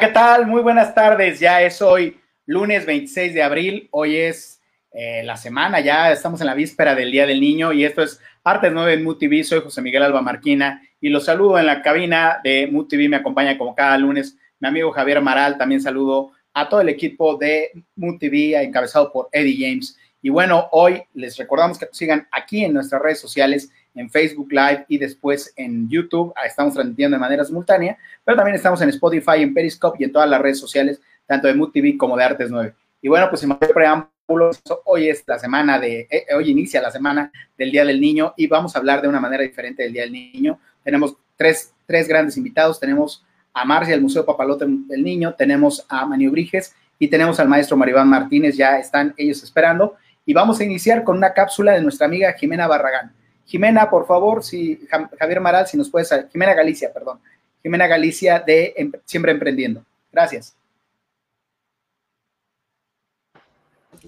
[0.00, 0.46] ¿qué tal?
[0.46, 1.40] Muy buenas tardes.
[1.40, 3.88] Ya es hoy lunes 26 de abril.
[3.92, 4.60] Hoy es
[4.92, 8.20] eh, la semana, ya estamos en la víspera del Día del Niño y esto es
[8.44, 9.42] Artes 9 en MUTV.
[9.42, 13.08] Soy José Miguel Alba Marquina y los saludo en la cabina de MUTV.
[13.08, 15.56] Me acompaña como cada lunes mi amigo Javier Maral.
[15.56, 19.96] También saludo a todo el equipo de MUTV encabezado por Eddie James.
[20.20, 24.84] Y bueno, hoy les recordamos que sigan aquí en nuestras redes sociales en Facebook Live
[24.88, 26.32] y después en YouTube.
[26.46, 30.28] Estamos transmitiendo de manera simultánea, pero también estamos en Spotify, en Periscope y en todas
[30.28, 32.74] las redes sociales, tanto de Mood TV como de Artes 9.
[33.02, 34.50] Y bueno, pues sin mayor preámbulo,
[34.84, 38.46] hoy es la semana de, eh, hoy inicia la semana del Día del Niño y
[38.46, 40.58] vamos a hablar de una manera diferente del Día del Niño.
[40.82, 42.78] Tenemos tres, tres grandes invitados.
[42.78, 47.48] Tenemos a Marcia del Museo Papalote del Niño, tenemos a Manio Briges y tenemos al
[47.48, 48.56] maestro Maribán Martínez.
[48.56, 49.96] Ya están ellos esperando.
[50.24, 53.12] Y vamos a iniciar con una cápsula de nuestra amiga Jimena Barragán.
[53.46, 54.86] Jimena, por favor, si
[55.18, 57.20] Javier Maral, si nos puedes, Jimena Galicia, perdón,
[57.62, 59.84] Jimena Galicia de em, Siempre Emprendiendo.
[60.12, 60.56] Gracias.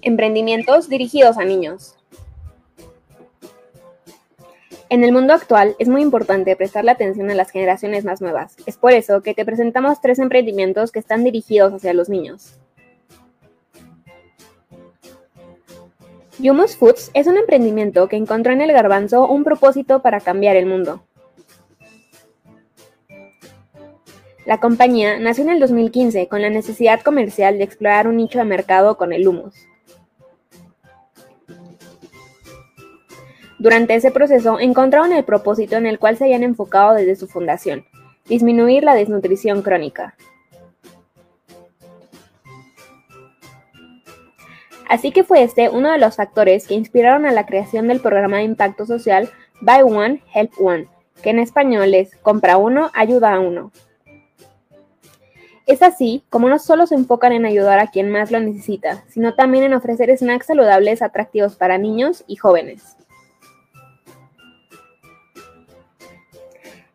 [0.01, 1.95] Emprendimientos dirigidos a niños.
[4.89, 8.55] En el mundo actual es muy importante prestarle atención a las generaciones más nuevas.
[8.65, 12.59] Es por eso que te presentamos tres emprendimientos que están dirigidos hacia los niños.
[16.41, 20.65] Yumus Foods es un emprendimiento que encontró en el garbanzo un propósito para cambiar el
[20.65, 21.03] mundo.
[24.45, 28.45] La compañía nació en el 2015 con la necesidad comercial de explorar un nicho de
[28.45, 29.53] mercado con el humus.
[33.59, 37.85] Durante ese proceso encontraron el propósito en el cual se habían enfocado desde su fundación,
[38.29, 40.15] disminuir la desnutrición crónica.
[44.89, 48.37] Así que fue este uno de los factores que inspiraron a la creación del programa
[48.37, 49.29] de impacto social
[49.61, 50.87] Buy One, Help One,
[51.21, 53.71] que en español es Compra uno, ayuda a uno.
[55.67, 59.35] Es así como no solo se enfocan en ayudar a quien más lo necesita, sino
[59.35, 62.97] también en ofrecer snacks saludables atractivos para niños y jóvenes.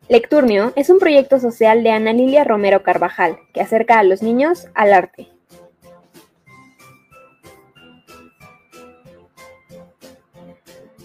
[0.08, 4.66] Lecturnio es un proyecto social de Ana Lilia Romero Carvajal que acerca a los niños
[4.74, 5.33] al arte.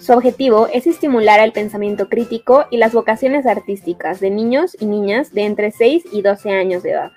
[0.09, 5.35] Su objetivo es estimular el pensamiento crítico y las vocaciones artísticas de niños y niñas
[5.35, 7.11] de entre 6 y 12 años de edad.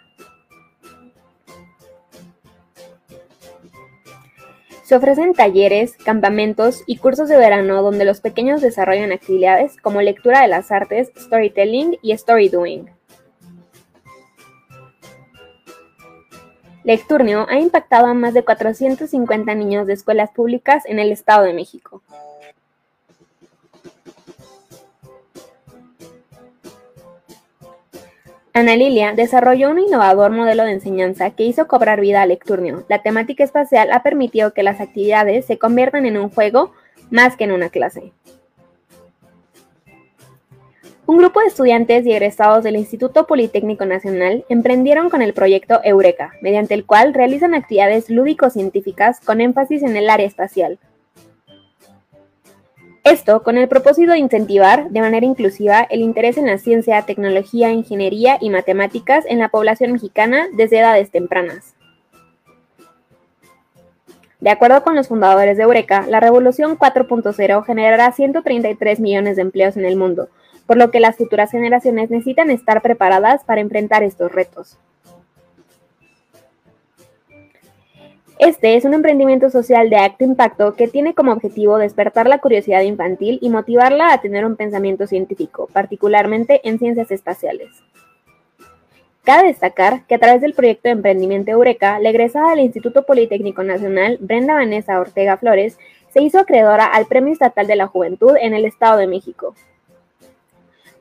[4.84, 10.42] Se ofrecen talleres, campamentos y cursos de verano donde los pequeños desarrollan actividades como lectura
[10.42, 12.90] de las artes, storytelling y story doing.
[16.84, 21.54] Lecturnio ha impactado a más de 450 niños de escuelas públicas en el Estado de
[21.54, 22.02] México.
[28.54, 32.84] Ana Lilia desarrolló un innovador modelo de enseñanza que hizo cobrar vida a Lecturnio.
[32.86, 36.72] La temática espacial ha permitido que las actividades se conviertan en un juego
[37.10, 38.12] más que en una clase.
[41.06, 46.32] Un grupo de estudiantes y egresados del Instituto Politécnico Nacional emprendieron con el proyecto Eureka,
[46.42, 50.78] mediante el cual realizan actividades lúdico-científicas con énfasis en el área espacial,
[53.04, 57.72] esto con el propósito de incentivar de manera inclusiva el interés en la ciencia, tecnología,
[57.72, 61.74] ingeniería y matemáticas en la población mexicana desde edades tempranas.
[64.38, 69.76] De acuerdo con los fundadores de Eureka, la revolución 4.0 generará 133 millones de empleos
[69.76, 70.28] en el mundo,
[70.66, 74.78] por lo que las futuras generaciones necesitan estar preparadas para enfrentar estos retos.
[78.38, 82.82] Este es un emprendimiento social de alto impacto que tiene como objetivo despertar la curiosidad
[82.82, 87.68] infantil y motivarla a tener un pensamiento científico, particularmente en ciencias espaciales.
[89.22, 93.62] Cabe destacar que a través del proyecto de emprendimiento Eureka, la egresada del Instituto Politécnico
[93.62, 95.78] Nacional, Brenda Vanessa Ortega Flores,
[96.12, 99.54] se hizo acreedora al Premio Estatal de la Juventud en el Estado de México.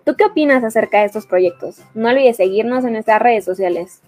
[0.05, 1.81] ¿Tú qué opinas acerca de estos proyectos?
[1.95, 4.01] No olvides seguirnos en nuestras redes sociales.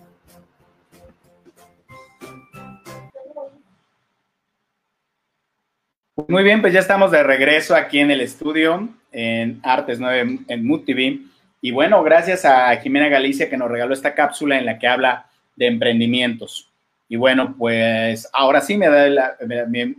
[6.16, 10.68] Muy bien, pues ya estamos de regreso aquí en el estudio, en Artes 9, en
[10.68, 11.22] Mood TV.
[11.60, 15.28] Y bueno, gracias a Jimena Galicia que nos regaló esta cápsula en la que habla
[15.56, 16.72] de emprendimientos.
[17.10, 19.38] Y bueno, pues ahora sí me da la,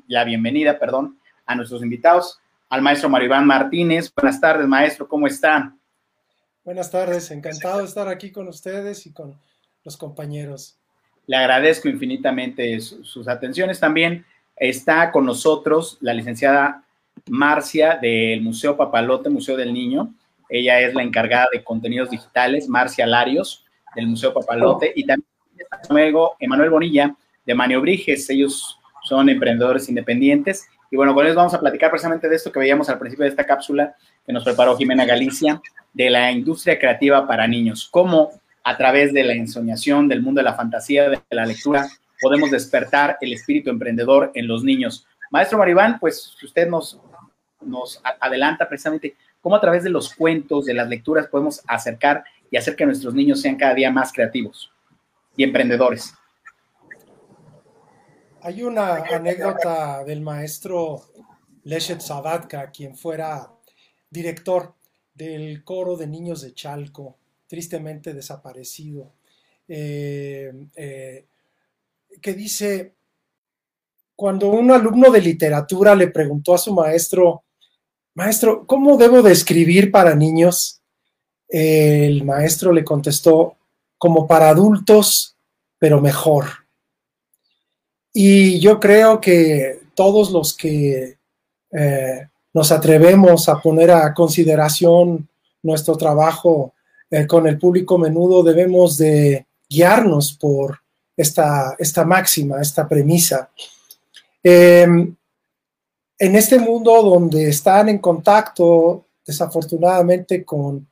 [0.07, 2.39] la bienvenida, perdón, a nuestros invitados,
[2.69, 4.13] al maestro Maribán Martínez.
[4.15, 5.75] Buenas tardes, maestro, ¿cómo está?
[6.65, 9.37] Buenas tardes, encantado de estar aquí con ustedes y con
[9.83, 10.79] los compañeros.
[11.27, 14.25] Le agradezco infinitamente sus atenciones también
[14.57, 16.85] Está con nosotros la licenciada
[17.29, 20.15] Marcia del Museo Papalote, Museo del Niño.
[20.49, 23.65] Ella es la encargada de contenidos digitales, Marcia Larios,
[23.95, 24.93] del Museo Papalote.
[24.95, 25.27] Y también
[25.89, 27.15] amigo Emanuel Bonilla
[27.45, 28.29] de Maniobriges.
[28.31, 30.67] Ellos son emprendedores independientes.
[30.91, 33.31] Y bueno, con ellos vamos a platicar precisamente de esto que veíamos al principio de
[33.31, 35.61] esta cápsula que nos preparó Jimena Galicia,
[35.93, 37.89] de la industria creativa para niños.
[37.91, 38.31] Cómo
[38.63, 41.87] a través de la ensoñación, del mundo de la fantasía, de la lectura,
[42.21, 45.07] podemos despertar el espíritu emprendedor en los niños.
[45.31, 47.01] Maestro Maribán, pues usted nos,
[48.21, 52.77] adelanta precisamente cómo a través de los cuentos, de las lecturas, podemos acercar y hacer
[52.77, 54.71] que nuestros niños sean cada día más creativos
[55.37, 56.15] y emprendedores.
[58.43, 61.03] Hay una anécdota del maestro
[61.65, 63.51] Leshet Sabatka, quien fuera
[64.11, 64.75] director
[65.15, 67.17] del coro de niños de Chalco,
[67.47, 69.13] tristemente desaparecido,
[69.67, 71.25] eh, eh,
[72.21, 72.95] que dice,
[74.17, 77.45] cuando un alumno de literatura le preguntó a su maestro,
[78.15, 80.81] maestro, ¿cómo debo de escribir para niños?
[81.49, 83.57] El maestro le contestó,
[83.99, 85.37] como para adultos,
[85.79, 86.47] pero mejor.
[88.13, 91.19] Y yo creo que todos los que
[91.73, 95.29] eh, nos atrevemos a poner a consideración
[95.63, 96.75] nuestro trabajo
[97.11, 100.84] eh, con el público menudo, debemos de guiarnos por
[101.17, 103.51] esta, esta máxima, esta premisa.
[104.43, 105.15] Em,
[106.19, 110.87] en este mundo donde están en contacto, desafortunadamente, con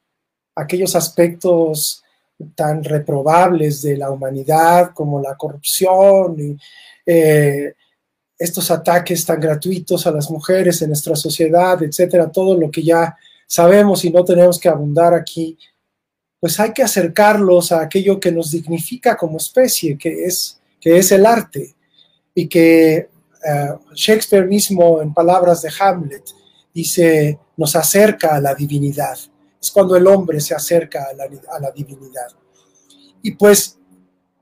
[0.54, 2.02] aquellos aspectos
[2.54, 6.56] tan reprobables de la humanidad como la corrupción y
[7.06, 7.74] eh,
[8.38, 13.16] estos ataques tan gratuitos a las mujeres en nuestra sociedad, etcétera, todo lo que ya
[13.46, 15.56] sabemos y no tenemos que abundar aquí,
[16.42, 21.12] pues hay que acercarlos a aquello que nos dignifica como especie, que es, que es
[21.12, 21.76] el arte,
[22.34, 26.24] y que eh, Shakespeare mismo, en palabras de Hamlet,
[26.74, 29.16] dice, nos acerca a la divinidad.
[29.60, 32.32] Es cuando el hombre se acerca a la, divinidad.
[33.22, 33.78] Y pues,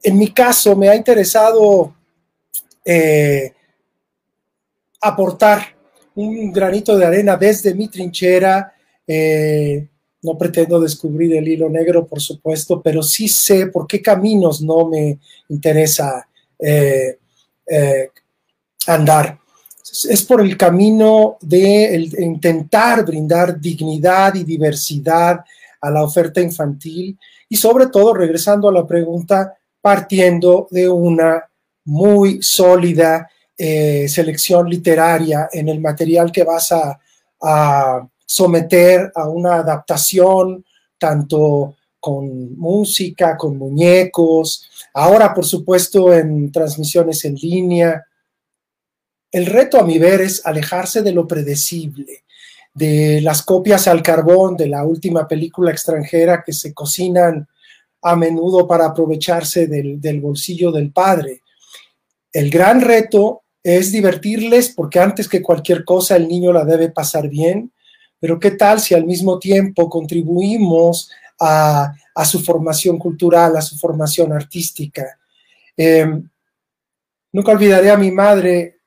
[0.02, 1.94] en mi caso, me ha interesado
[2.82, 3.52] eh,
[5.02, 5.76] aportar
[6.14, 8.73] un granito de arena desde mi trinchera.
[9.06, 9.87] Eh,
[10.22, 14.88] no pretendo descubrir el hilo negro, por supuesto, pero sí sé por qué caminos no
[14.88, 15.19] me
[15.49, 16.26] interesa
[18.87, 19.38] andar.
[20.08, 25.40] Es por el camino de, intentar brindar dignidad y diversidad
[25.81, 27.19] a la oferta infantil
[27.49, 31.44] y sobre todo, regresando a la pregunta, partiendo de una
[31.87, 40.64] muy sólida eh, selección literaria en el material que vas a someter a una adaptación,
[40.98, 48.06] tanto con música, con muñecos, ahora por supuesto en transmisiones en línea,
[49.32, 52.22] el reto a mi ver es alejarse de lo predecible,
[52.72, 57.48] de las copias al carbón de la última película extranjera que se cocinan
[58.00, 61.42] a menudo para aprovecharse del, bolsillo del padre.
[62.32, 67.28] El gran reto es divertirles porque antes que cualquier cosa el niño la debe pasar
[67.28, 67.72] bien,
[68.20, 71.94] pero ¿qué tal si al mismo tiempo contribuimos a,
[72.25, 75.19] su formación cultural, a su formación artística?
[75.76, 76.28] Em,
[77.33, 78.80] nunca olvidaré a mi madre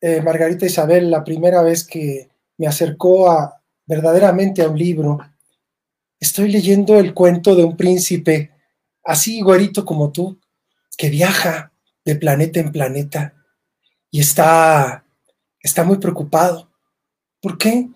[0.00, 5.18] eh, Margarita Isabel la primera vez que me acercó a verdaderamente a un libro.
[6.20, 8.52] Estoy leyendo el cuento de un príncipe,
[9.02, 10.38] así güerito como tú,
[10.96, 11.72] que viaja
[12.04, 13.34] de planeta en planeta
[14.10, 15.04] y está,
[15.60, 16.70] está muy preocupado.
[17.40, 17.88] ¿Por qué?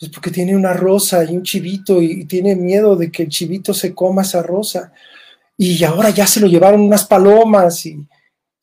[0.00, 3.74] Pues porque tiene una rosa y un chivito y, tiene miedo de que el chivito
[3.74, 4.94] se coma esa rosa.
[5.58, 8.02] Y ahora ya se lo llevaron unas palomas y,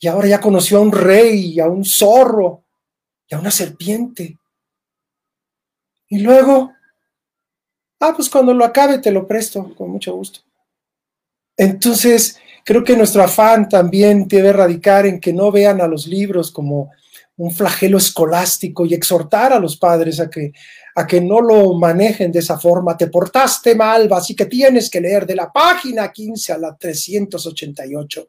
[0.10, 2.63] ahora ya conoció a un rey a un zorro
[3.27, 4.39] y a una serpiente.
[6.10, 6.72] Y luego,
[8.00, 10.39] ah, pues cuando lo acabe te lo presto, con mucho gusto.
[11.56, 16.51] Entonces, creo que nuestro afán también debe radicar en que no vean a los libros
[16.51, 16.91] como
[17.36, 20.51] un flagelo escolástico y exhortar a los padres a que,
[20.98, 22.98] a que no lo manejen de esa forma.
[22.98, 28.27] Te portaste mal, así que tienes que leer de la página 15 a la 388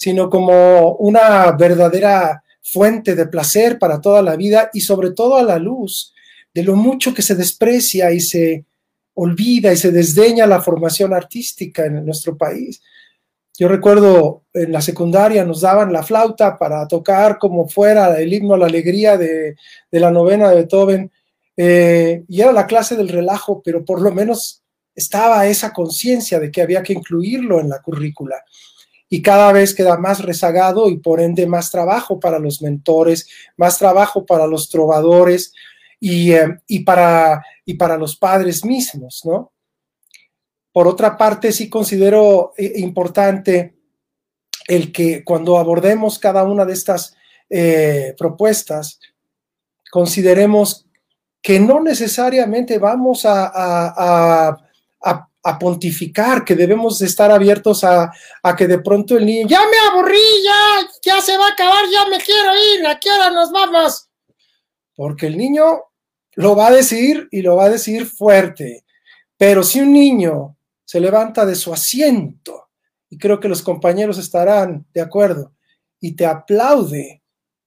[0.00, 5.42] sino como una verdadera fuente de placer para toda la vida y sobre todo a
[5.42, 6.14] la luz
[6.54, 8.64] de lo mucho que se desprecia y se
[9.12, 12.80] olvida y se desdeña la formación artística en nuestro país.
[13.58, 18.54] Yo recuerdo en la secundaria nos daban la flauta para tocar como fuera el himno
[18.54, 19.56] a la alegría de,
[19.90, 21.12] la novena de Beethoven
[21.62, 24.62] eh, y era la clase del relajo, pero por lo menos
[24.94, 28.42] estaba esa conciencia de que había que incluirlo en la currícula
[29.10, 33.76] y cada vez queda más rezagado y por ende más trabajo para los mentores, más
[33.76, 35.52] trabajo para los trovadores
[36.00, 36.48] y, eh,
[36.82, 39.52] para, y para los padres mismos, ¿no?
[40.72, 43.74] Por otra parte, sí considero eh, importante
[44.66, 47.14] el que cuando abordemos cada una de estas
[48.16, 48.98] propuestas,
[49.90, 50.86] consideremos
[51.42, 54.56] que no necesariamente vamos a,
[55.02, 58.12] a, pontificar, que debemos estar abiertos a,
[58.56, 62.06] que de pronto el niño, ya me aburrí, ya, ya se va a acabar, ya
[62.08, 64.08] me quiero ir, ¿a qué hora nos vamos?
[64.94, 65.84] Porque el niño
[66.34, 68.84] lo va a decir y lo va a decir fuerte.
[69.36, 72.68] Pero si un niño se levanta de su asiento,
[73.08, 75.52] y creo que los compañeros estarán de acuerdo,
[76.00, 77.22] y te aplaude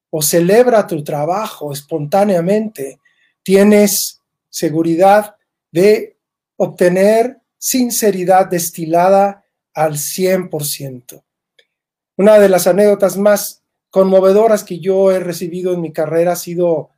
[0.09, 2.99] o celebra tu trabajo espontáneamente,
[3.43, 5.35] tienes seguridad
[5.71, 6.17] de
[6.55, 11.23] obtener sinceridad destilada al 100%.
[12.17, 16.89] Una de las anécdotas más conmovedoras que yo he recibido en mi carrera ha sido,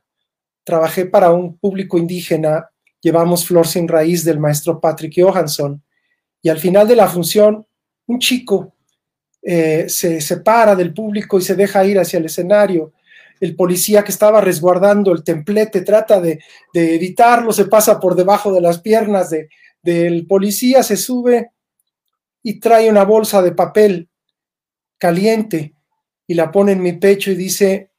[0.64, 5.82] trabajé para un público indígena, llevamos Flor sin raíz del maestro Patrick Johansson,
[6.42, 7.66] y al final de la función,
[8.06, 8.72] un chico
[9.42, 12.92] eh, se separa del público y se deja ir hacia el escenario
[13.40, 16.40] el policía que estaba resguardando el templete trata de,
[16.72, 19.34] evitarlo, se pasa por debajo de las piernas
[19.82, 21.50] del policía, se sube
[22.42, 24.08] y trae una bolsa de papel
[24.98, 25.74] caliente
[26.26, 27.90] y la pone en mi pecho y dice,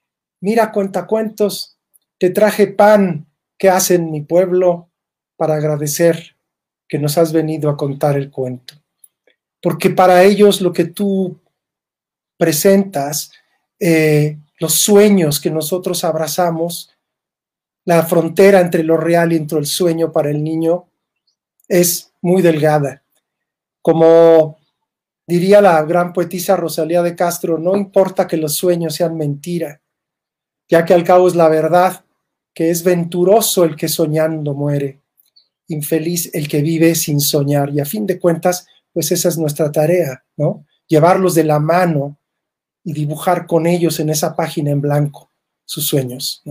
[0.42, 1.78] mira cuentacuentos,
[2.18, 3.28] te traje pan
[3.58, 4.90] que hace en mi pueblo
[5.36, 6.36] para agradecer
[6.88, 8.76] que nos has venido a contar el cuento.
[9.62, 11.40] Porque para ellos lo que tú
[12.38, 13.32] presentas
[13.80, 16.92] eh, los sueños que nosotros abrazamos,
[17.86, 20.90] la frontera entre lo real y entre el sueño para el niño
[21.68, 23.04] es muy delgada.
[23.82, 24.58] Como
[25.26, 29.82] diría la gran poetisa Rosalía de Castro, no importa que los sueños sean mentira,
[30.68, 32.04] ya que al cabo es la verdad,
[32.54, 35.02] que es venturoso el que soñando muere,
[35.68, 37.70] infeliz el que vive sin soñar.
[37.70, 40.66] Y a fin de cuentas, pues esa es nuestra tarea, ¿no?
[40.88, 42.18] Llevarlos de la mano
[42.88, 45.30] y dibujar con ellos en esa página en blanco
[45.66, 46.42] sus sueños.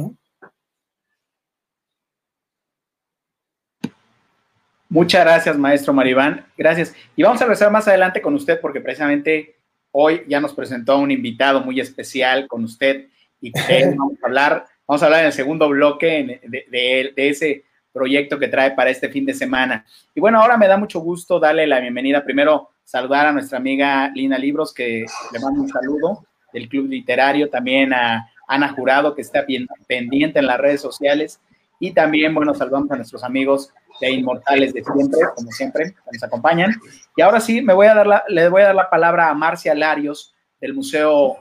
[4.90, 6.44] Muchas gracias, maestro Maribán.
[6.58, 6.94] Gracias.
[7.16, 9.56] Y vamos a regresar más adelante con usted porque precisamente
[9.92, 13.06] hoy ya nos presentó un invitado muy especial con usted
[13.40, 13.50] y
[13.96, 17.64] vamos a hablar, vamos a hablar en el segundo bloque de, de, ese
[17.94, 19.86] proyecto que trae para este fin de semana.
[20.14, 24.10] Y bueno, ahora me da mucho gusto darle la bienvenida primero saludar a nuestra amiga
[24.14, 29.22] Lina Libros, que le mando un saludo del Club Literario, también a Ana Jurado, que
[29.22, 31.40] está bien, pendiente en las redes sociales,
[31.80, 36.22] y también, bueno, saludamos a nuestros amigos de Inmortales de siempre, como siempre, que nos
[36.22, 36.74] acompañan.
[37.16, 39.34] Y ahora sí, me voy a dar la, le voy a dar la palabra a
[39.34, 41.36] Marcia Larios, del Museo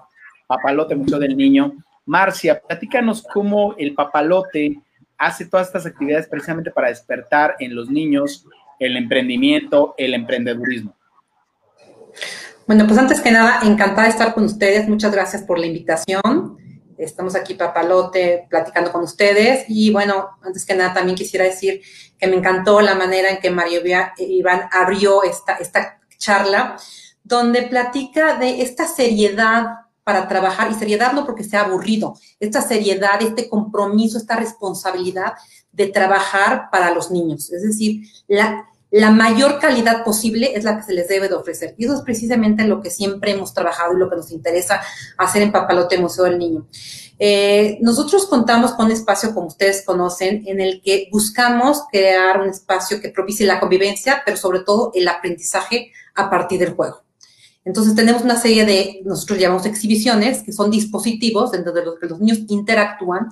[0.47, 1.73] Papalote, Museo del Niño.
[2.05, 4.79] Marcia, platícanos cómo el papalote
[5.17, 8.45] hace todas estas actividades precisamente para despertar en los niños
[8.79, 10.93] el emprendimiento, el emprendedurismo.
[12.67, 14.87] Bueno, pues antes que nada, encantada de estar con ustedes.
[14.87, 16.57] Muchas gracias por la invitación.
[16.97, 19.65] Estamos aquí, Papalote, platicando con ustedes.
[19.67, 21.81] Y bueno, antes que nada, también quisiera decir
[22.17, 23.81] que me encantó la manera en que Mario
[24.17, 26.77] Iván abrió esta, esta charla,
[27.23, 29.67] donde platica de esta seriedad
[30.03, 35.33] para trabajar, y seriedad no porque sea aburrido, esta seriedad, este compromiso, esta responsabilidad
[35.71, 37.51] de trabajar para los niños.
[37.51, 41.75] Es decir, la, la mayor calidad posible es la que se les debe de ofrecer.
[41.77, 44.81] Y eso es precisamente lo que siempre hemos trabajado y lo que nos interesa
[45.17, 46.65] hacer en Papalote Museo del Niño.
[47.19, 52.47] Eh, nosotros contamos con un espacio, como ustedes conocen, en el que buscamos crear un
[52.47, 57.03] espacio que propicie la convivencia, pero sobre todo el aprendizaje a partir del juego.
[57.65, 62.19] Entonces tenemos una serie de, nosotros llamamos exhibiciones, que son dispositivos en donde los, los
[62.21, 63.27] niños interactúan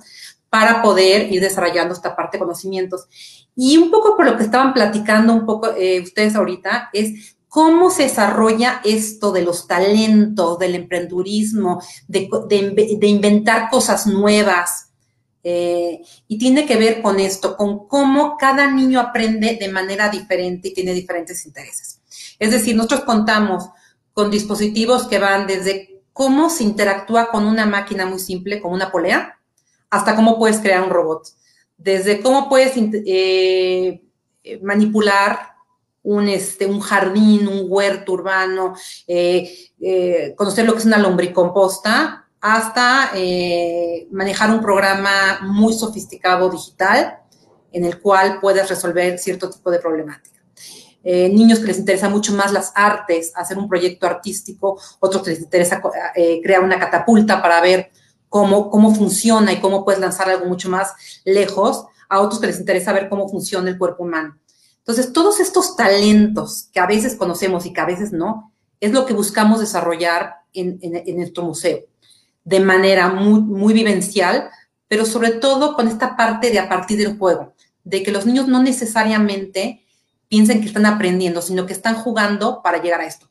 [0.50, 3.08] para poder ir desarrollando esta parte de conocimientos.
[3.56, 7.88] Y un poco por lo que estaban platicando un poco eh, ustedes ahorita es cómo
[7.90, 12.28] se desarrolla esto de los talentos, del emprendurismo, de,
[13.02, 14.90] inventar cosas nuevas.
[15.44, 20.68] Eh, y tiene que ver con esto, con cómo cada niño aprende de manera diferente
[20.68, 22.00] y tiene diferentes intereses.
[22.40, 23.68] Es decir, nosotros contamos
[24.12, 28.90] con dispositivos que van desde cómo se interactúa con una máquina muy simple, como una
[28.90, 29.38] polea,
[29.90, 31.28] hasta cómo puedes crear un robot
[31.76, 34.00] desde cómo puedes eh,
[34.62, 35.54] manipular
[36.02, 38.74] un, este, un jardín, un huerto urbano,
[39.06, 43.12] eh, eh, conocer lo que es una lombricomposta, hasta
[44.10, 47.20] manejar un programa muy sofisticado digital
[47.72, 50.42] en el cual puedes resolver cierto tipo de problemática.
[51.02, 55.40] niños que les interesa mucho más las artes, hacer un proyecto artístico, otros que les
[55.40, 55.80] interesa
[56.42, 57.90] crear una catapulta para ver
[58.34, 60.92] cómo, funciona y cómo puedes lanzar algo mucho más
[61.24, 64.36] lejos, a otros que les interesa ver cómo funciona el cuerpo humano.
[64.78, 69.06] Entonces, todos estos talentos que a veces conocemos y que a veces no, es lo
[69.06, 70.80] que buscamos desarrollar en,
[71.16, 71.84] nuestro museo,
[72.42, 74.50] de manera muy, muy vivencial,
[74.88, 78.48] pero sobre todo con esta parte de a partir del juego, de que los niños
[78.48, 79.86] no necesariamente
[80.26, 83.28] piensen que están aprendiendo, sino que están jugando para llegar a esto.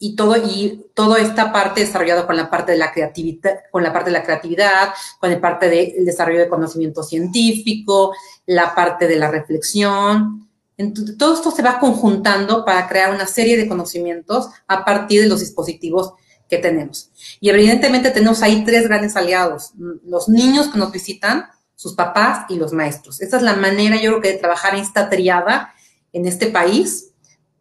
[0.00, 3.92] Y todo, y toda esta parte desarrollado con la parte de la creatividad, con la
[3.92, 8.14] parte de la creatividad, con la parte del desarrollo de conocimiento científico,
[8.46, 10.48] la parte de la reflexión.
[10.76, 15.28] Entonces, todo esto se va conjuntando para crear una serie de conocimientos a partir de
[15.28, 16.12] los dispositivos
[16.48, 17.10] que tenemos.
[17.40, 19.72] Y evidentemente tenemos ahí tres grandes aliados,
[20.04, 23.20] los niños que nos visitan, sus papás y los maestros.
[23.20, 25.74] Esta es la manera, yo creo que de trabajar esta triada
[26.12, 27.12] en este país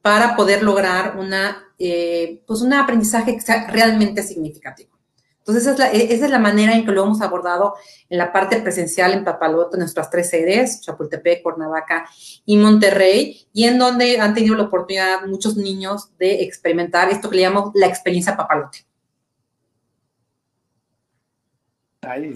[0.08, 4.98] para poder lograr una, eh, pues un aprendizaje que sea realmente significativo.
[5.40, 7.74] Entonces, esa es, la, manera en que lo hemos abordado
[8.10, 12.08] en la parte presencial en Papaloto, en nuestras tres sedes, Chapultepec, Cuernavaca
[12.46, 17.36] y Monterrey, y en donde han tenido la oportunidad muchos niños de experimentar esto que
[17.36, 18.86] le llamamos la experiencia Papalote.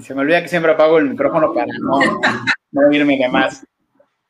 [0.01, 2.01] Se me olvida que siempre apago el micrófono para no,
[2.71, 3.65] no oírme de más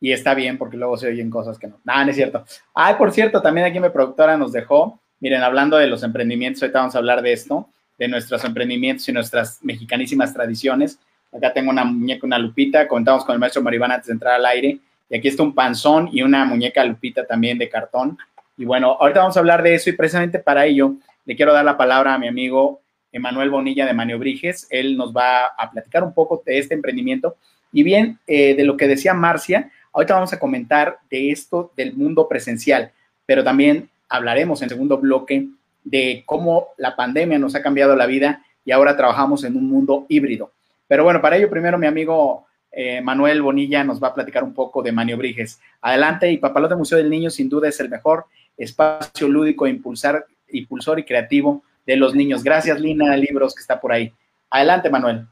[0.01, 1.79] y está bien porque luego se oyen cosas que no.
[1.83, 2.43] Nada, no es cierto.
[2.73, 6.79] Ay, por cierto, también aquí mi productora nos dejó, miren, hablando de los emprendimientos, ahorita
[6.79, 10.99] vamos a hablar de esto, de nuestros emprendimientos y nuestras mexicanísimas tradiciones.
[11.31, 14.45] Acá tengo una muñeca, una lupita, comentamos con el maestro Maribán antes de entrar al
[14.47, 18.17] aire, y aquí está un panzón y una muñeca lupita también de cartón.
[18.57, 21.63] Y bueno, ahorita vamos a hablar de eso y precisamente para ello le quiero dar
[21.63, 22.81] la palabra a mi amigo
[23.11, 24.67] Emanuel Bonilla de Maniobriges.
[24.69, 27.35] Él nos va a platicar un poco de este emprendimiento
[27.73, 31.93] y bien eh, de lo que decía Marcia, Ahorita vamos a comentar de esto del
[31.93, 32.91] mundo presencial,
[33.25, 35.47] pero también hablaremos en segundo bloque
[35.83, 40.05] de cómo la pandemia nos ha cambiado la vida y ahora trabajamos en un mundo
[40.09, 40.51] híbrido.
[40.87, 44.53] Pero bueno, para ello primero mi amigo eh, Manuel Bonilla nos va a platicar un
[44.53, 45.59] poco de Maniobriges.
[45.81, 48.25] Adelante y Papalote Museo del Niño sin duda es el mejor
[48.57, 52.43] espacio lúdico, impulsar, impulsor y creativo de los niños.
[52.43, 54.13] Gracias Lina Libros que está por ahí.
[54.49, 55.25] Adelante Manuel.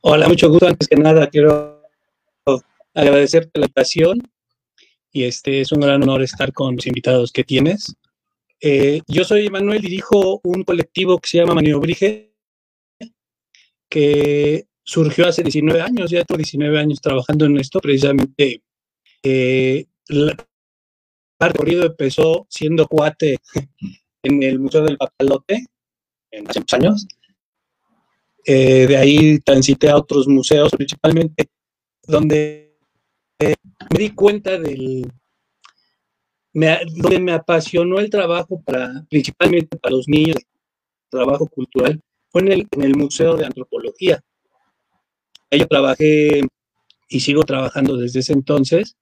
[0.00, 0.66] Hola, mucho gusto.
[0.66, 1.77] Antes que nada quiero
[2.98, 4.20] agradecerte la invitación
[5.12, 7.94] y este es un gran honor estar con los invitados que tienes.
[8.60, 12.34] Eh, yo soy Manuel, dirijo un colectivo que se llama Maniobrige,
[13.88, 18.62] que surgió hace 19 años, ya tengo 19 años trabajando en esto, precisamente.
[19.22, 20.36] Eh, el
[21.38, 23.38] recorrido empezó siendo cuate
[24.24, 25.66] en el Museo del Papalote,
[26.32, 27.06] en hace muchos años.
[28.44, 31.48] Eh, de ahí transité a otros museos, principalmente
[32.06, 32.67] donde
[33.38, 35.10] me di cuenta del,
[36.52, 40.36] me, donde me apasionó el trabajo para, principalmente para los niños,
[41.08, 44.20] trabajo cultural, fue en el, en el Museo de Antropología.
[45.50, 46.42] Ahí yo trabajé
[47.08, 48.96] y sigo trabajando desde ese entonces.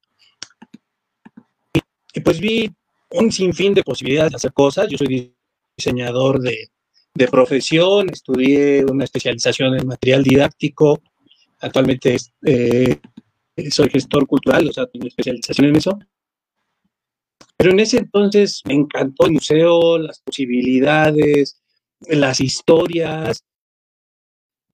[2.15, 2.71] Y, pues vi
[3.11, 4.89] un sinfín de posibilidades de hacer cosas.
[4.89, 5.35] Yo soy
[5.77, 6.71] diseñador de,
[7.15, 11.03] de profesión, estudié una especialización en material didáctico.
[11.61, 13.01] Actualmente eh,
[13.71, 15.99] soy gestor cultural, o sea, tengo especialización en eso.
[17.57, 21.63] Pero en ese entonces me encantó el museo, las posibilidades,
[22.01, 23.45] las historias,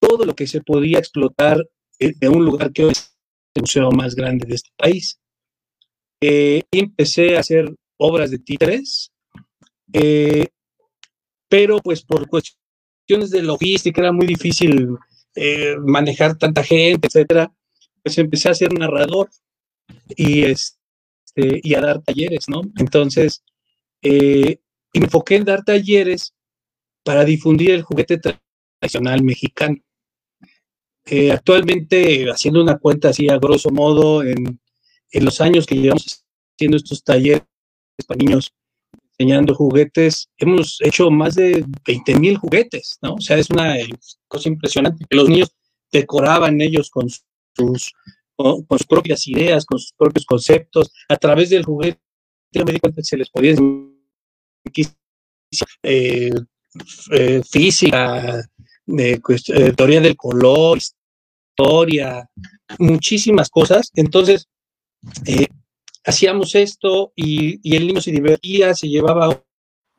[0.01, 1.65] todo lo que se podía explotar
[1.99, 3.17] de un lugar que hoy es
[3.55, 5.21] el museo más grande de este país.
[6.21, 9.13] Eh, y empecé a hacer obras de títeres,
[9.93, 10.49] eh,
[11.49, 14.97] pero pues por cuestiones de logística era muy difícil
[15.37, 17.53] eh, manejar tanta gente, etcétera
[18.03, 19.31] pues empecé a ser narrador
[20.17, 22.63] y, este, y a dar talleres, ¿no?
[22.79, 23.43] Entonces,
[24.03, 24.59] eh,
[24.93, 26.35] enfoqué en dar talleres
[27.05, 28.21] para difundir el juguete
[28.81, 29.77] tradicional mexicano.
[31.05, 34.61] Eh, actualmente, haciendo una cuenta así a grosso modo, en,
[35.11, 37.43] en los años que llevamos haciendo estos talleres
[38.07, 38.53] para niños
[39.19, 43.15] enseñando juguetes, hemos hecho más de 20 mil juguetes, ¿no?
[43.15, 43.75] O sea, es una
[44.27, 45.55] cosa impresionante que los niños
[45.93, 47.09] decoraban ellos con
[47.57, 47.93] sus,
[48.37, 52.01] con, sus propias ideas, con sus propios conceptos, a través del juguete,
[53.03, 53.55] se les podía
[55.83, 56.31] eh,
[57.13, 58.43] eh, física,
[58.99, 59.21] eh,
[59.77, 62.29] teoría del color, historia,
[62.79, 63.91] muchísimas cosas.
[63.95, 64.49] Entonces,
[66.05, 69.29] hacíamos esto y, y, el niño se divertía, se llevaba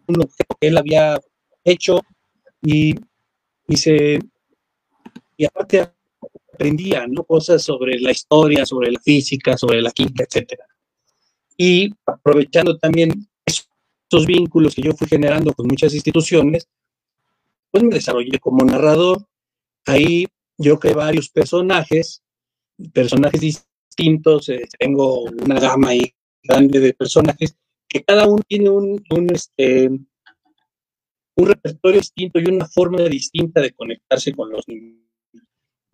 [0.08, 1.20] un objeto que él había
[1.64, 2.02] hecho
[2.62, 2.96] y,
[3.68, 4.20] y se
[5.38, 5.92] y aparte
[6.54, 7.24] aprendía ¿no?
[7.24, 10.66] cosas sobre la historia, sobre la física, sobre la química, etcétera.
[11.58, 16.68] Y aprovechando también esos vínculos que yo fui generando con muchas instituciones,
[17.72, 19.26] pues me desarrollé como narrador.
[19.86, 22.24] Ahí yo creé varios personajes,
[22.94, 26.14] personajes distintos, eh, tengo una gama ahí
[26.44, 27.56] grande de personajes
[27.88, 29.90] que cada uno tiene un, un, este,
[31.36, 35.04] un repertorio distinto y una forma distinta de conectarse con los niños.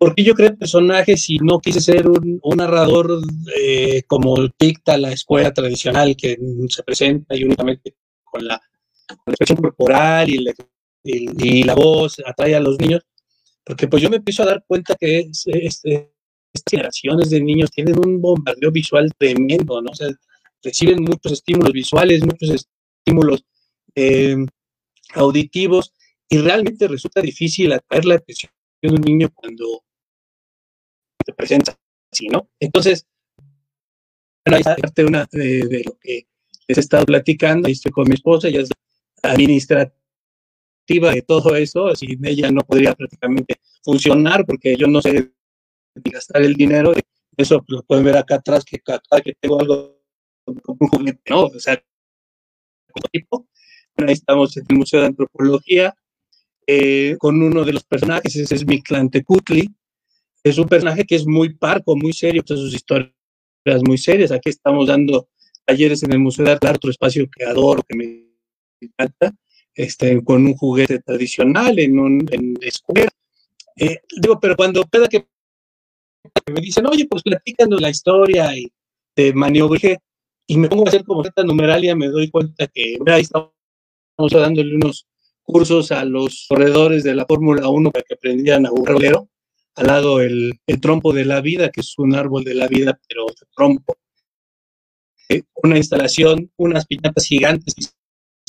[0.00, 3.20] Porque yo creo personajes y no quise ser un, narrador
[3.54, 6.38] eh, como dicta la escuela tradicional que
[6.70, 8.58] se presenta y únicamente con la,
[9.26, 10.42] expresión corporal y,
[11.04, 13.02] y, la voz atrae a los niños,
[13.62, 17.98] porque pues yo me empiezo a dar cuenta que este, estas generaciones de niños tienen
[17.98, 19.90] un bombardeo visual tremendo, ¿no?
[19.90, 20.08] O sea,
[20.62, 22.66] reciben muchos estímulos visuales, muchos
[23.04, 23.44] estímulos
[23.94, 24.36] eh,
[25.14, 25.92] auditivos,
[26.26, 29.82] y realmente resulta difícil atraer la atención de un niño cuando
[31.30, 31.76] se presenta
[32.12, 32.48] así, ¿no?
[32.58, 33.06] Entonces,
[34.44, 35.04] bueno, parte
[35.38, 36.26] de, lo que
[36.68, 38.70] les he estado platicando, y estoy con mi esposa, ella es
[39.22, 39.92] administrativa
[41.12, 45.32] de todo eso, sin ella no podría prácticamente funcionar porque yo no sé
[45.94, 46.92] gastar el dinero,
[47.36, 50.00] eso lo pueden ver acá atrás, que cada que tengo algo
[50.44, 51.44] como un juguete, ¿no?
[51.44, 51.82] O sea,
[53.12, 53.46] tipo.
[53.96, 55.94] ahí estamos en el Museo de Antropología,
[56.66, 59.74] eh, con uno de los personajes, ese es Mictlantecutli,
[60.42, 63.12] es un personaje que es muy parco, muy serio, pues sus historias
[63.86, 64.32] muy serias.
[64.32, 65.28] Aquí estamos dando
[65.64, 68.26] talleres en el Museo de Arte, otro espacio que adoro, que me
[68.80, 69.34] encanta,
[69.74, 73.10] este, con un juguete tradicional en un en escuela.
[73.76, 75.26] Eh, digo, pero cuando cada que
[76.52, 78.70] me dicen, oye, pues platícanos la historia y
[79.16, 79.98] de maniobrije,
[80.46, 83.52] y me pongo a hacer como esta numeralia, me doy cuenta que ahí estamos
[84.32, 85.06] dándole unos
[85.42, 89.28] cursos a los corredores de la Fórmula 1 para que aprendieran a un rolero,
[89.76, 92.98] al lado el, el, trompo de la vida, que es un árbol de la vida,
[93.08, 93.96] pero de trompo.
[95.28, 97.74] Eh, una instalación, unas piñatas gigantes,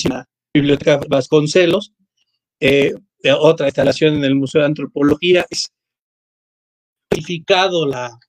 [0.03, 1.93] la Biblioteca Vasconcelos,
[2.59, 2.93] eh,
[3.39, 5.71] otra instalación en el Museo de Antropología, es
[7.87, 8.19] la,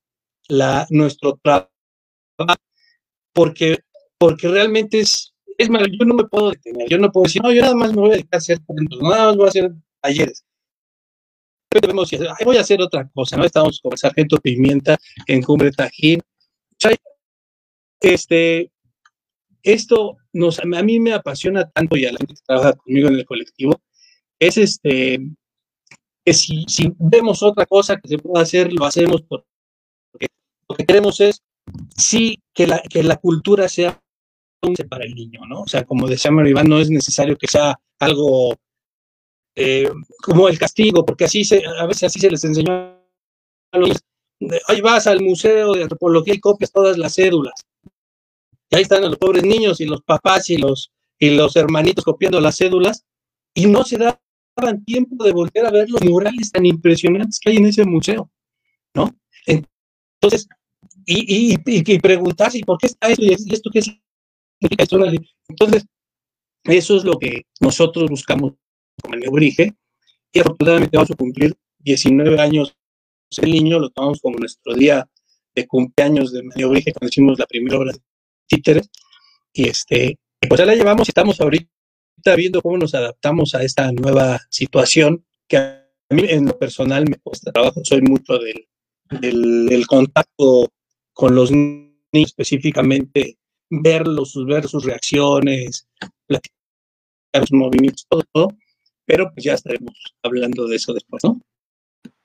[0.49, 1.71] la, nuestro trabajo
[3.33, 3.79] porque,
[4.19, 5.87] porque realmente es, es malo.
[5.87, 8.11] Yo no me puedo detener, yo no puedo decir, no, yo nada más me voy
[8.11, 8.61] a dedicar a hacer
[9.01, 10.45] nada más voy a hacer talleres.
[11.81, 13.45] Debemos decir, voy a hacer otra cosa, ¿no?
[13.45, 16.21] Estamos con el Sargento Pimienta en Cumbre Tajín.
[18.01, 18.71] Este,
[19.63, 23.15] esto nos, a mí me apasiona tanto y a la gente que trabaja conmigo en
[23.15, 23.81] el colectivo,
[24.41, 25.21] es este,
[26.25, 30.27] que si, si vemos otra cosa que se pueda hacer, lo hacemos porque
[30.69, 31.43] lo que queremos es
[31.97, 34.01] sí que la, que la cultura sea
[34.89, 35.63] para el niño, ¿no?
[35.63, 38.55] O sea, como decía Maribán, no es necesario que sea algo
[39.55, 39.91] eh,
[40.23, 42.73] como el castigo, porque así se, a veces así se les enseñó
[43.73, 44.03] a los
[44.67, 47.55] ahí vas al museo de antropología y copias todas las cédulas.
[48.71, 52.41] Y ahí están los pobres niños y los papás y los, y los hermanitos copiando
[52.41, 53.05] las cédulas
[53.55, 57.57] y no se daban tiempo de volver a ver los murales tan impresionantes que hay
[57.57, 58.31] en ese museo,
[58.95, 59.15] ¿no?
[59.47, 60.49] Entonces,
[61.05, 63.25] y, y, y, preguntarse, ¿por qué está esto?
[63.25, 64.85] ¿Y esto qué significa?
[65.49, 65.85] Entonces,
[66.65, 68.53] eso es lo que nosotros buscamos
[69.01, 69.75] como Neurige,
[70.33, 72.77] y afortunadamente vamos a cumplir 19 años.
[73.39, 75.09] El niño, lo tomamos como nuestro día
[75.55, 78.01] de cumpleaños de Neurige, cuando hicimos la primera obra de
[78.47, 78.91] títeres,
[79.53, 83.91] y este, pues ya la llevamos y estamos ahorita viendo cómo nos adaptamos a esta
[83.93, 88.67] nueva situación que a mí en lo personal me cuesta trabajo, soy mucho del,
[89.21, 90.69] del, contacto
[91.13, 93.39] con los niños específicamente,
[93.71, 95.89] verlos, ver sus reacciones,
[96.27, 98.49] platicar sus movimientos, todo,
[99.05, 101.41] pero pues ya estaremos hablando de eso después, ¿no?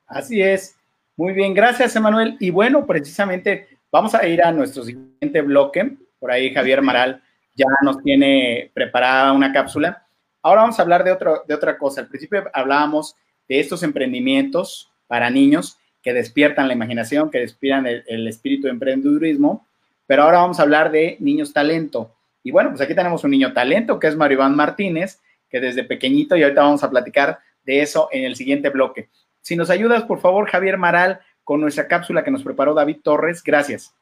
[0.06, 0.76] Así es.
[1.16, 2.36] Muy bien, gracias, Emanuel.
[2.40, 5.96] Y bueno, precisamente vamos a ir a nuestro siguiente bloque.
[6.18, 7.22] Por ahí Javier Maral
[7.54, 10.06] ya nos tiene preparada una cápsula.
[10.42, 12.00] Ahora vamos a hablar de, otro, de otra cosa.
[12.00, 13.16] Al principio hablábamos
[13.48, 19.66] de estos emprendimientos para niños que despiertan la imaginación, que despiertan el, espíritu de emprendedurismo.
[20.06, 22.14] Pero ahora vamos a hablar de niños talento.
[22.42, 26.36] Y bueno, pues aquí tenemos un niño talento que es Maribán Martínez, que desde pequeñito,
[26.36, 29.10] y ahorita vamos a platicar de eso en el siguiente bloque.
[29.40, 33.42] Si nos ayudas, por favor, Javier Maral, con nuestra cápsula que nos preparó David Torres.
[33.42, 33.94] Gracias.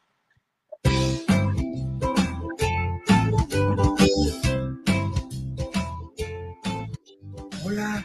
[7.64, 8.04] Hola,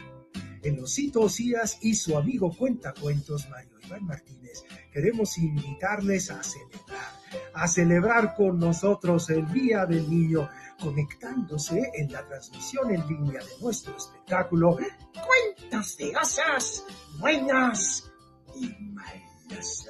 [0.62, 7.10] en Osito Osías y su amigo Cuentacuentos Mario Iván Martínez, queremos invitarles a celebrar,
[7.54, 10.48] a celebrar con nosotros el Día del Niño,
[10.80, 16.84] conectándose en la transmisión en línea de nuestro espectáculo Cuentos de Osas,
[17.18, 18.10] Buenas
[18.54, 19.88] y Malas.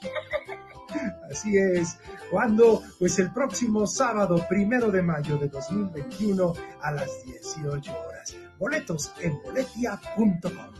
[1.30, 1.98] Así es.
[2.30, 8.36] cuando Pues el próximo sábado, primero de mayo de 2021 a las 18 horas.
[8.58, 10.74] Boletos en boletia.com.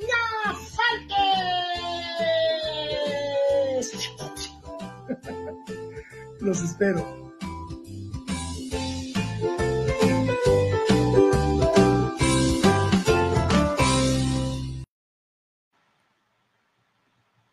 [0.00, 1.54] ¡No faltes!
[6.40, 7.23] Los espero.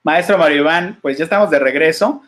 [0.04, 2.24] Maestro Mario Iván, pues ya estamos de regreso.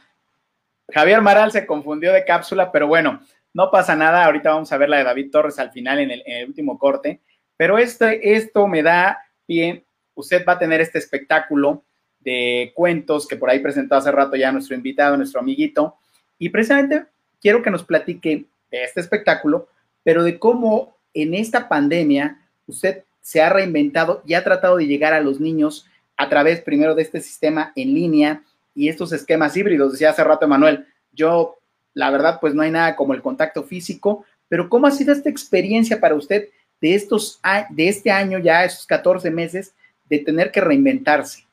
[0.89, 3.21] Javier Maral se confundió de cápsula, pero bueno,
[3.53, 4.25] no pasa nada.
[4.25, 7.21] Ahorita vamos a ver la de David Torres al final en el, último corte.
[7.57, 9.83] Pero este, esto me da bien.
[10.13, 11.83] Usted va a tener este espectáculo
[12.19, 15.95] de cuentos que por ahí presentó hace rato ya nuestro invitado, nuestro amiguito.
[16.37, 17.05] Y precisamente
[17.41, 19.67] quiero que nos platique de este espectáculo,
[20.03, 25.13] pero de cómo en esta pandemia usted se ha reinventado y ha tratado de llegar
[25.13, 28.43] a los niños a través primero de este sistema en línea
[28.75, 29.93] y estos esquemas híbridos.
[29.93, 31.57] Decía hace rato Emanuel, yo
[31.93, 35.29] la verdad pues no hay nada como el contacto físico, pero ¿cómo ha sido esta
[35.29, 36.49] experiencia para usted
[36.81, 39.73] de, estos, de este año ya, esos 14 meses,
[40.09, 41.45] de tener que reinventarse?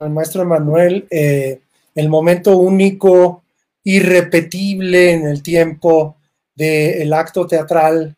[0.00, 1.60] El maestro Emanuel, eh,
[1.94, 3.42] el momento único,
[3.84, 6.16] irrepetible en el tiempo
[6.54, 8.16] del acto teatral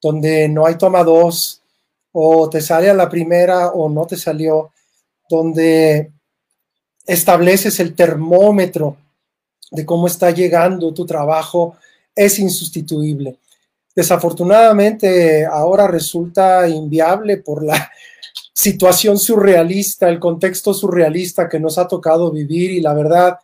[0.00, 1.60] donde no hay toma dos,
[2.12, 4.72] o te sale a la primera o no te salió,
[5.28, 6.10] donde
[7.06, 8.96] estableces el termómetro
[9.70, 11.76] de cómo está llegando tu trabajo,
[12.14, 13.38] es insustituible.
[13.94, 17.90] Desafortunadamente ahora resulta inviable por la
[18.52, 23.38] situación surrealista, el contexto surrealista que nos ha tocado vivir y la verdad,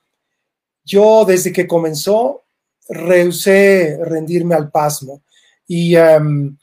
[0.84, 2.42] yo desde que comenzó
[2.88, 5.22] rehusé rendirme al pasmo
[5.66, 6.56] y em,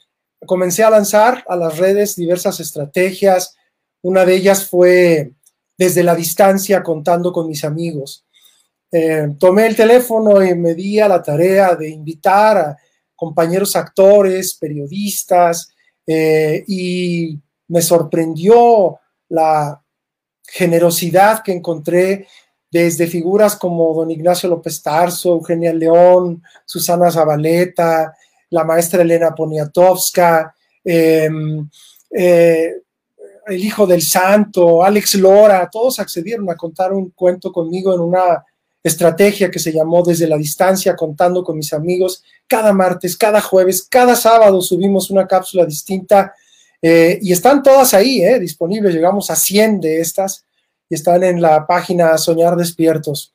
[0.46, 3.56] comencé a lanzar a las redes diversas estrategias.
[4.02, 5.32] Una de ellas fue
[5.76, 8.24] desde la distancia contando con mis amigos.
[8.90, 12.78] Em, tomé el teléfono y me di a la tarea de invitar a
[13.16, 15.74] compañeros actores, periodistas,
[16.06, 17.38] eh, y
[17.68, 19.82] me sorprendió la
[20.46, 22.26] generosidad que encontré
[22.70, 28.14] desde figuras como don Ignacio López Tarso, Eugenia León, Susana Zabaleta,
[28.54, 31.68] la maestra Elena Poniatowska, em,
[32.10, 32.72] eh,
[33.46, 38.44] el hijo del santo, Alex Lora, todos accedieron a contar un cuento conmigo en una
[38.82, 42.22] estrategia que se llamó Desde la Distancia, contando con mis amigos.
[42.46, 46.32] Cada martes, cada jueves, cada sábado subimos una cápsula distinta
[46.80, 48.94] eh, y están todas ahí, eh, disponibles.
[48.94, 50.44] Llegamos a 100 de estas
[50.88, 53.34] y están en la página Soñar Despiertos.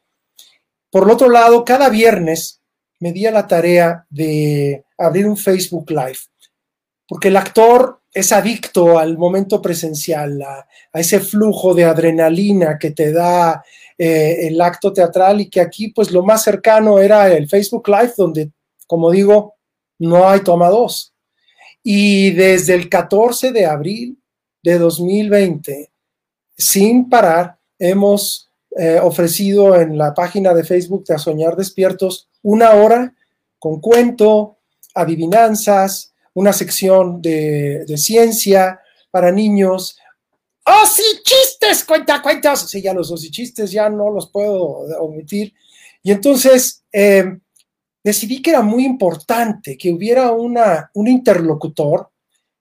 [0.89, 2.61] Por otro lado, cada viernes
[2.99, 6.19] me di a la tarea de abrir un Facebook Live,
[7.07, 13.11] porque el actor es adicto al momento presencial, a, ese flujo de adrenalina que te
[13.11, 13.63] da
[13.97, 18.13] eh, el acto teatral y que aquí pues lo más cercano era el Facebook Live,
[18.17, 18.51] donde,
[18.87, 19.55] como digo,
[19.99, 21.13] no hay toma dos.
[21.83, 24.17] Y desde el 14 de abril
[24.63, 25.91] de 2020,
[26.57, 32.71] sin parar, hemos eh, ofrecido en la página de Facebook de A Soñar Despiertos una
[32.73, 33.13] hora
[33.57, 34.58] con cuento,
[34.93, 38.79] adivinanzas, una sección de, ciencia
[39.11, 39.97] para niños.
[40.65, 41.83] ¡Oh, sí, chistes!
[41.83, 42.69] Cuenta, cuentas.
[42.69, 44.61] Sí, ya los dos chistes ya no los puedo
[45.01, 45.53] omitir.
[46.03, 47.37] Y entonces eh,
[48.03, 52.09] decidí que era muy importante que hubiera una, un interlocutor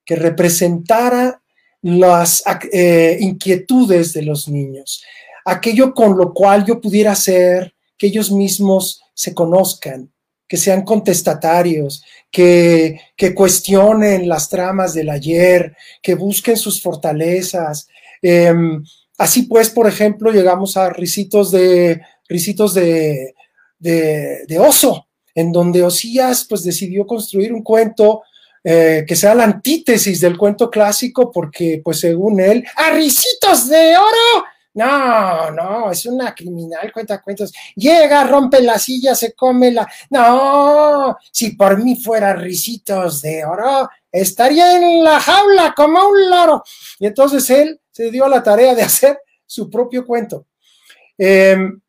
[0.04, 1.42] que representara
[1.82, 5.04] las eh, inquietudes de los niños,
[5.44, 10.10] aquello con lo cual yo pudiera hacer que ellos mismos se conozcan,
[10.48, 13.00] que sean contestatarios, que,
[13.34, 17.88] cuestionen las tramas del ayer, que busquen sus fortalezas.
[18.22, 18.82] Em,
[19.16, 23.34] así pues, por ejemplo, llegamos a risitos de, risitos de,
[23.78, 28.22] de, oso, en donde Osías pues decidió construir un cuento
[28.64, 33.96] eh, que sea la antítesis del cuento clásico, porque pues según él, a risitos de
[33.96, 34.44] oro
[34.78, 37.52] no, no, es una criminal, cuenta cuentos.
[37.74, 39.90] Llega, rompe la silla, se come la.
[40.10, 46.62] No, si por mí fuera risitos de oro, estaría en la jaula como un loro.
[47.00, 50.46] Y entonces él se dio a la tarea de hacer su propio cuento.
[51.18, 51.80] Em,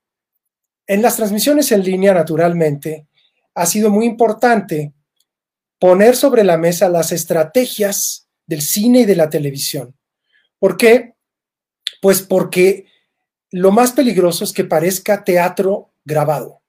[0.88, 3.06] en las transmisiones en línea, naturalmente,
[3.54, 4.94] ha sido muy importante
[5.78, 9.96] poner sobre la mesa las estrategias del cine y de la televisión.
[10.58, 11.14] ¿Por qué?
[12.02, 12.86] Pues porque
[13.52, 16.62] lo más peligroso es que parezca teatro grabado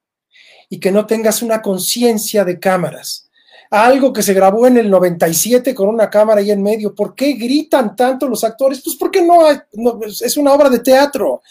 [0.69, 3.29] y que no tengas una conciencia de cámaras.
[3.69, 6.93] Algo que se grabó en el 97 con una cámara ahí en medio.
[6.93, 8.81] ¿Por qué gritan tanto los actores?
[8.83, 11.41] Pues porque no, no es una obra de teatro.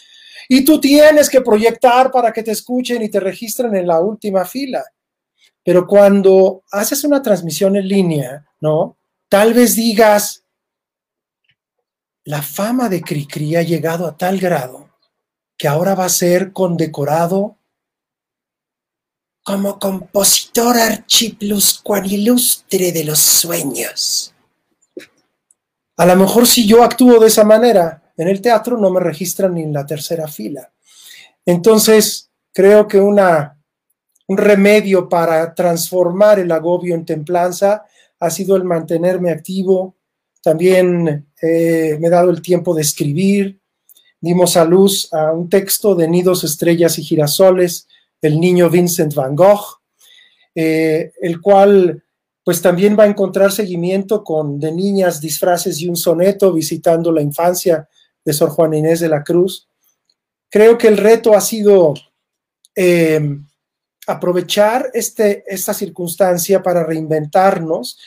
[0.49, 4.45] Y tú tienes que proyectar para que te escuchen y te registren en la última
[4.45, 4.85] fila.
[5.63, 8.97] Pero cuando haces una transmisión en línea, ¿no?
[9.29, 10.43] Tal vez digas,
[12.31, 14.89] la fama de Cricri ha llegado a tal grado
[15.59, 17.57] que ahora va a ser condecorado
[19.43, 24.33] como compositor archipluscuanilustre de los sueños.
[25.97, 29.55] A lo mejor si yo actúo de esa manera en el teatro, no me registran
[29.55, 30.71] ni en la tercera fila.
[31.45, 33.59] Entonces, creo que una,
[34.29, 37.87] un remedio para transformar el agobio en templanza
[38.21, 39.97] ha sido el mantenerme activo.
[40.43, 43.61] También eh, me he dado el tiempo de escribir.
[44.21, 47.89] Dimos a luz a un texto de Nidos, Estrellas y Girasoles,
[48.21, 49.81] el niño Vincent Van Gogh,
[50.55, 52.03] eh, el cual
[52.45, 57.23] pues también va a encontrar seguimiento con de niñas disfraces y un soneto visitando la
[57.23, 57.89] infancia
[58.25, 59.69] de Sor Juan Inés de la Cruz.
[60.49, 61.95] Creo que el reto ha sido
[62.75, 63.21] eh,
[64.07, 67.99] aprovechar este, esta circunstancia para reinventarnos,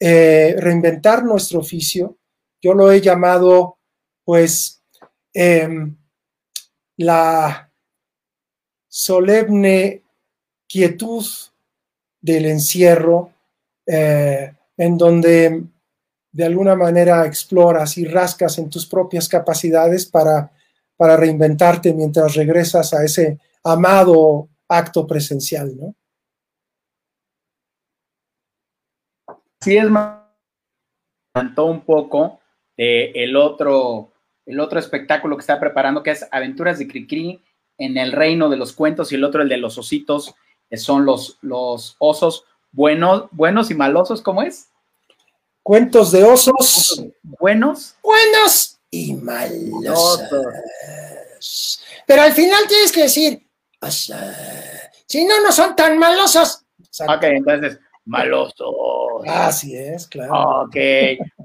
[0.00, 2.16] eh, reinventar nuestro oficio.
[2.62, 3.78] Yo lo he llamado,
[4.24, 4.82] pues,
[5.34, 5.94] em,
[6.96, 7.70] la
[8.88, 10.02] solemne
[10.66, 11.24] quietud
[12.20, 13.32] del encierro,
[13.86, 15.64] eh, en donde
[16.32, 20.50] de alguna manera exploras y rascas en tus propias capacidades para,
[20.96, 25.94] para reinventarte mientras regresas a ese amado acto presencial, ¿no?
[29.62, 30.20] Sí, es más,
[31.34, 32.40] un poco
[32.76, 34.10] de el otro,
[34.46, 37.42] el otro espectáculo que está preparando, que es Aventuras de Cricri
[37.76, 40.34] en el reino de los cuentos, y el otro, el de los ositos,
[40.70, 44.68] que son los, los osos buenos, buenos y malosos, ¿cómo es?
[45.62, 47.04] Cuentos de osos.
[47.22, 47.96] Buenos.
[48.02, 50.22] Buenos y malosos.
[52.06, 53.46] Pero al final tienes que decir,
[55.06, 56.64] si no, no son tan malosos.
[57.06, 57.78] Ok, entonces,
[58.10, 58.74] malosos.
[59.26, 60.62] Así es, claro.
[60.64, 60.76] Ok,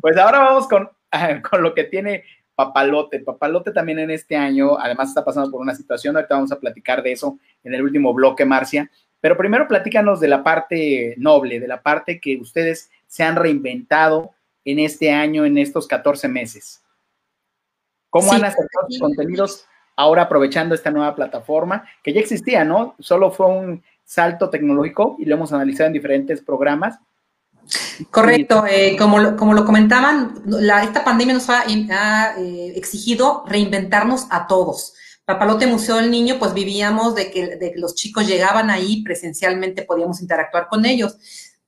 [0.02, 0.90] pues ahora vamos con,
[1.50, 2.24] con lo que tiene
[2.56, 3.20] Papalote.
[3.20, 7.04] Papalote también en este año, además está pasando por una situación, ahorita vamos a platicar
[7.04, 8.90] de eso en el último bloque, Marcia.
[9.22, 14.32] Pero primero platícanos de la parte noble, de la parte que ustedes se han reinventado
[14.64, 16.84] en este año, en estos 14 meses.
[18.10, 22.96] ¿Cómo han acercado sus contenidos ahora aprovechando esta nueva plataforma que ya existía, ¿no?
[23.00, 27.00] Solo fue un salto tecnológico y lo hemos analizado en diferentes programas.
[28.12, 30.44] Correcto, eh, como, lo, como lo comentaban,
[30.84, 34.94] esta pandemia nos ha, eh, exigido reinventarnos a todos.
[35.26, 39.82] Papalote Museo del Niño, pues vivíamos de que, de que los chicos llegaban ahí presencialmente,
[39.82, 41.18] podíamos interactuar con ellos.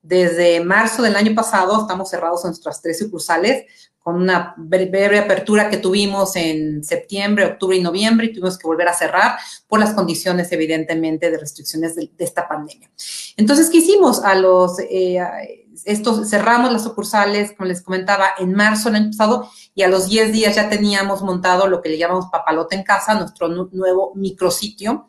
[0.04, 5.70] Desde marzo del año pasado estamos cerrados en nuestras tres sucursales, con una breve apertura
[5.70, 9.94] que tuvimos en septiembre, octubre y noviembre y tuvimos que volver a cerrar por las
[9.94, 12.90] condiciones, evidentemente, de restricciones de, esta pandemia.
[13.36, 14.24] Entonces, ¿qué hicimos?
[14.24, 19.50] A los, eh, estos, cerramos las sucursales, como les comentaba, en marzo del año pasado
[19.76, 23.14] y a los 10 días ya teníamos montado lo que le llamamos Papalote en Casa,
[23.16, 25.08] nuestro nuevo micrositio,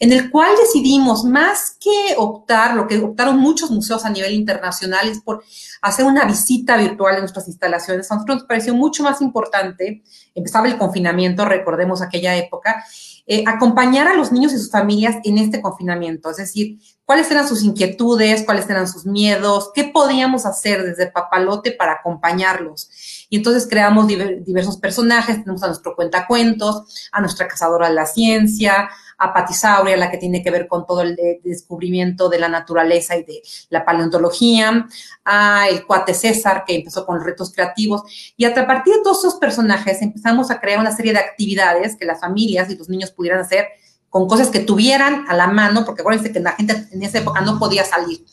[0.00, 5.08] en el cual decidimos, más que optar, lo que optaron muchos museos a nivel internacional,
[5.08, 5.44] es por
[5.82, 8.10] hacer una visita virtual en nuestras instalaciones.
[8.10, 10.02] A nosotros nos pareció mucho más importante,
[10.34, 12.84] empezaba el confinamiento, recordemos aquella época,
[13.30, 17.46] eh, acompañar a los niños y sus familias en este confinamiento, es decir, cuáles eran
[17.46, 23.26] sus inquietudes, cuáles eran sus miedos, qué podíamos hacer desde Papalote para acompañarlos.
[23.28, 28.88] Y entonces creamos diversos personajes, tenemos a nuestro cuentacuentos, a nuestra cazadora de la ciencia,
[29.18, 33.42] a la que tiene que ver con todo el descubrimiento de la naturaleza y de
[33.68, 34.86] la paleontología,
[35.24, 38.02] a el cuate César, que empezó con los retos creativos,
[38.36, 42.04] y a partir de todos esos personajes empezamos a crear una serie de actividades que
[42.04, 43.66] las familias y los niños pudieran hacer
[44.08, 47.40] con cosas que tuvieran a la mano, porque acuérdense que la gente en esa época
[47.40, 48.24] no podía salir.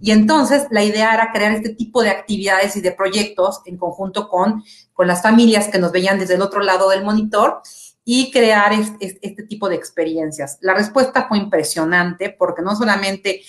[0.00, 4.28] Y entonces la idea era crear este tipo de actividades y de proyectos en conjunto
[4.28, 4.62] con,
[4.92, 7.62] con las familias que nos veían desde el otro lado del monitor
[8.10, 10.56] y crear este, tipo de experiencias.
[10.62, 13.42] La respuesta fue impresionante porque no solamente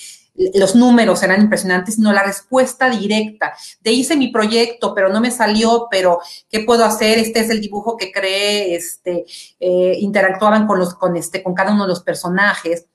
[0.54, 3.54] los números eran impresionantes, sino la respuesta directa.
[3.80, 7.20] De hice mi proyecto, pero no me salió, pero ¿qué puedo hacer?
[7.20, 9.26] Este es el dibujo que creé, este,
[9.62, 12.86] eh, interactuaban con los, con este, con cada uno de los personajes.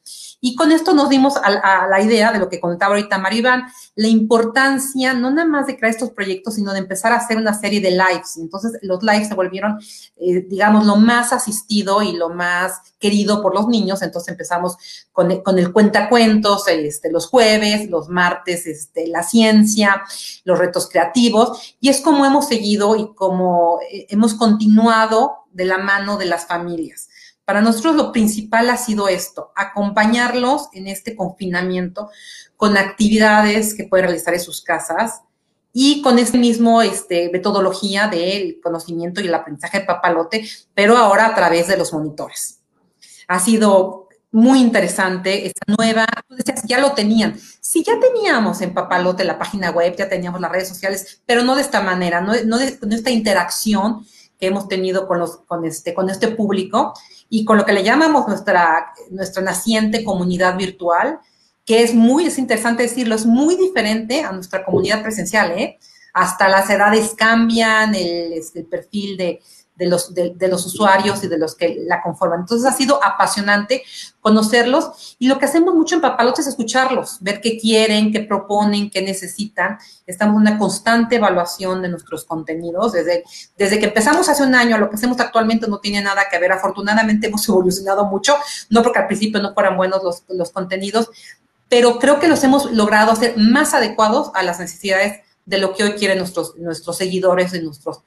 [0.46, 3.64] Y con esto nos dimos a, la idea de lo que contaba ahorita Maribán,
[3.94, 7.58] la importancia no nada más de crear estos proyectos, sino de empezar a hacer una
[7.58, 8.36] serie de lives.
[8.36, 9.80] Entonces, los lives se volvieron,
[10.18, 14.02] eh, digamos, lo más asistido y lo más querido por los niños.
[14.02, 14.76] Entonces, empezamos
[15.12, 20.02] con, el cuentacuentos, este, los jueves, los martes, este, la ciencia,
[20.44, 21.76] los retos creativos.
[21.80, 26.44] Y es como hemos seguido y como eh, hemos continuado de la mano de las
[26.46, 27.08] familias.
[27.44, 32.10] Para nosotros lo principal ha sido esto, acompañarlos en este confinamiento
[32.56, 35.22] con actividades que pueden realizar en sus casas
[35.72, 41.26] y con este mismo este, metodología del conocimiento y el aprendizaje de papalote, pero ahora
[41.26, 42.60] a través de los monitores.
[43.28, 47.38] Ha sido muy interesante esta nueva, tú decías, ya lo tenían,
[47.74, 51.56] Sí, ya teníamos en Papalote la página web, ya teníamos las redes sociales, pero no
[51.56, 54.06] de esta manera, no, de, esta interacción
[54.38, 56.92] que hemos tenido con, este, con este público
[57.34, 61.18] y con lo que le llamamos nuestra, nuestra naciente comunidad virtual,
[61.66, 65.76] que es muy, es interesante decirlo, es muy diferente a nuestra comunidad presencial, ¿eh?
[66.12, 69.40] Hasta las edades cambian, el, este, el perfil de,
[69.76, 72.40] de los, de, los usuarios y de los que la conforman.
[72.40, 73.82] Entonces ha sido apasionante
[74.20, 78.88] conocerlos y lo que hacemos mucho en Papalote es escucharlos, ver qué quieren, qué proponen,
[78.88, 79.78] qué necesitan.
[80.06, 82.92] Estamos en una constante evaluación de nuestros contenidos.
[82.92, 83.24] Desde,
[83.58, 86.52] desde que empezamos hace un año lo que hacemos actualmente no tiene nada que ver.
[86.52, 88.36] Afortunadamente hemos evolucionado mucho,
[88.70, 91.10] no porque al principio no fueran buenos los, los contenidos,
[91.68, 95.84] pero creo que los hemos logrado hacer más adecuados a las necesidades de lo que
[95.84, 98.02] hoy quieren nuestros, nuestros seguidores y nuestros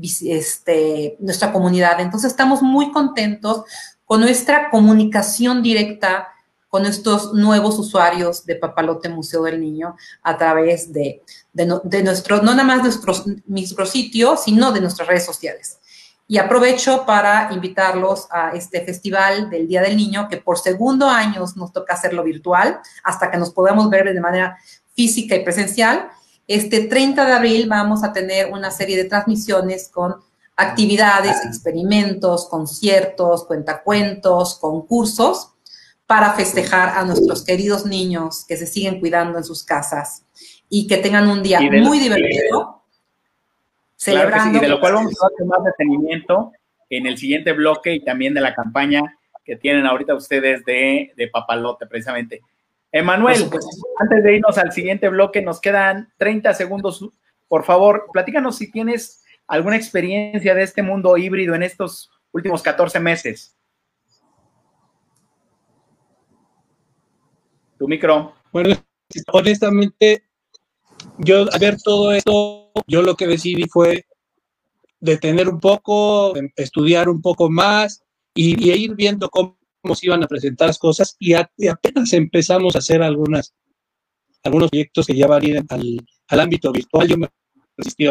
[0.00, 2.00] este, nuestra comunidad.
[2.00, 3.64] Entonces estamos muy contentos
[4.04, 6.28] con nuestra comunicación directa
[6.72, 11.22] con estos nuevos usuarios de Papalote Museo del Niño a través de,
[11.52, 15.78] de, nuestro, no nada más nuestros micrositios, sino de nuestras redes sociales.
[16.26, 21.44] Y aprovecho para invitarlos a este festival del Día del Niño, que por segundo año
[21.56, 24.56] nos toca hacerlo virtual, hasta que nos podamos ver de manera
[24.94, 26.08] física y presencial.
[26.48, 30.16] Este 30 de abril vamos a tener una serie de transmisiones con
[30.56, 35.52] actividades, experimentos, conciertos, cuentacuentos, concursos
[36.06, 40.24] para festejar a nuestros queridos niños que se siguen cuidando en sus casas
[40.68, 42.82] y que tengan un día muy divertido.
[43.96, 44.58] celebrando.
[44.58, 46.52] y de lo cual vamos a hacer más detenimiento
[46.90, 49.00] en el siguiente bloque y también de la campaña
[49.44, 52.42] que tienen ahorita ustedes de, de Papalote, precisamente.
[52.92, 53.48] Emanuel,
[53.98, 57.08] antes de irnos al siguiente bloque, nos quedan 30 segundos.
[57.48, 63.00] Por favor, platícanos si tienes alguna experiencia de este mundo híbrido en estos últimos 14
[63.00, 63.56] meses.
[67.78, 68.34] Tu micro.
[68.52, 68.76] Bueno,
[69.32, 70.24] honestamente,
[71.16, 74.04] yo al ver todo esto, yo lo que decidí fue
[75.00, 79.61] detener un poco, estudiar un poco más y, y ir viendo cómo cómo
[79.94, 83.54] se iban a presentar las cosas y, apenas empezamos a hacer algunas,
[84.44, 87.08] algunos proyectos que ya van a ir al, ámbito virtual.
[87.08, 87.28] Yo me
[87.76, 88.06] resistí.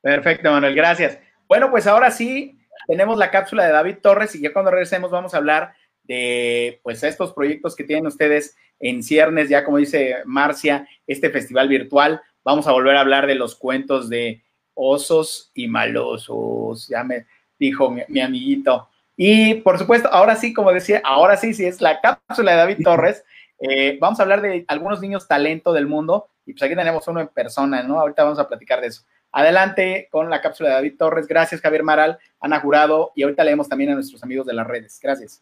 [0.00, 1.18] Perfecto, Manuel, gracias.
[1.48, 5.34] Bueno, pues ahora sí tenemos la cápsula de David Torres y ya cuando regresemos vamos
[5.34, 10.86] a hablar de pues estos proyectos que tienen ustedes en ciernes, ya como dice Marcia,
[11.06, 12.20] este festival virtual.
[12.44, 14.44] Vamos a volver a hablar de los cuentos de
[14.74, 17.26] osos y malosos, ya me
[17.58, 18.90] dijo mi amiguito.
[19.16, 22.78] Y por supuesto, ahora sí, como decía, ahora sí, sí es la cápsula de David
[22.82, 23.24] Torres.
[23.60, 27.20] Eh, vamos a hablar de algunos niños talento del mundo y pues aquí tenemos uno
[27.20, 28.00] en persona, ¿no?
[28.00, 29.02] Ahorita vamos a platicar de eso.
[29.32, 31.26] Adelante con la cápsula de David Torres.
[31.26, 34.98] Gracias, Javier Maral, Ana Jurado y ahorita leemos también a nuestros amigos de las redes.
[35.02, 35.40] Gracias.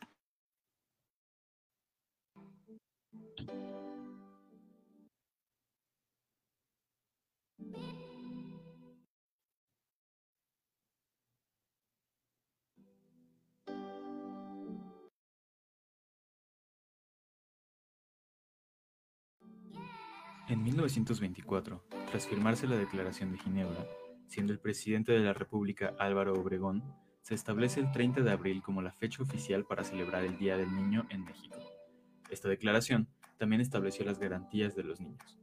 [20.49, 23.86] En 1924, tras firmarse la Declaración de Ginebra,
[24.26, 26.82] siendo el presidente de la República Álvaro Obregón,
[27.22, 30.74] se establece el 30 de abril como la fecha oficial para celebrar el Día del
[30.74, 31.57] Niño en México.
[32.28, 35.38] Esta declaración también estableció las garantías de los niños.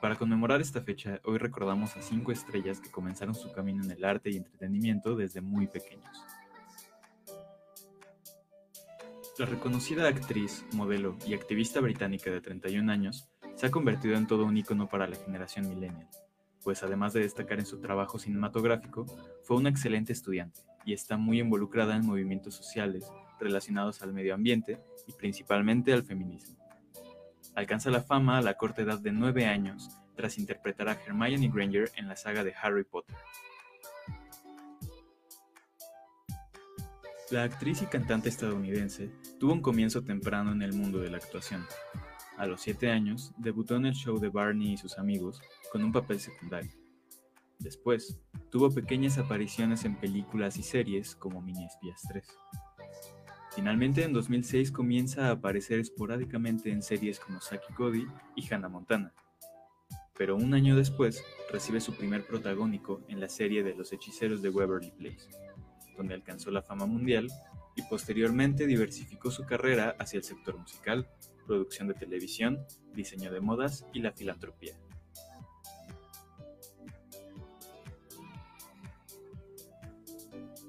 [0.00, 4.04] Para conmemorar esta fecha, hoy recordamos a cinco estrellas que comenzaron su camino en el
[4.04, 6.16] arte y entretenimiento desde muy pequeños.
[9.38, 14.44] La reconocida actriz, modelo y activista británica de 31 años se ha convertido en todo
[14.44, 16.08] un icono para la generación millennial,
[16.64, 19.06] pues además de destacar en su trabajo cinematográfico,
[19.44, 23.04] fue una excelente estudiante y está muy involucrada en movimientos sociales
[23.38, 26.56] relacionados al medio ambiente y principalmente al feminismo.
[27.54, 31.92] Alcanza la fama a la corta edad de 9 años tras interpretar a Hermione Granger
[31.94, 33.14] en la saga de Harry Potter.
[37.30, 41.62] La actriz y cantante estadounidense tuvo un comienzo temprano en el mundo de la actuación.
[42.38, 45.92] A los 7 años, debutó en el show de Barney y sus amigos con un
[45.92, 46.70] papel secundario.
[47.58, 48.18] Después,
[48.50, 52.26] tuvo pequeñas apariciones en películas y series como Mini Espías 3.
[53.54, 58.06] Finalmente, en 2006 comienza a aparecer esporádicamente en series como Saki Cody
[58.36, 59.12] y Hannah Montana.
[60.16, 61.22] Pero un año después,
[61.52, 65.47] recibe su primer protagónico en la serie de Los Hechiceros de Waverly Place
[65.98, 67.28] donde alcanzó la fama mundial
[67.76, 71.06] y posteriormente diversificó su carrera hacia el sector musical,
[71.46, 74.78] producción de televisión, diseño de modas y la filantropía.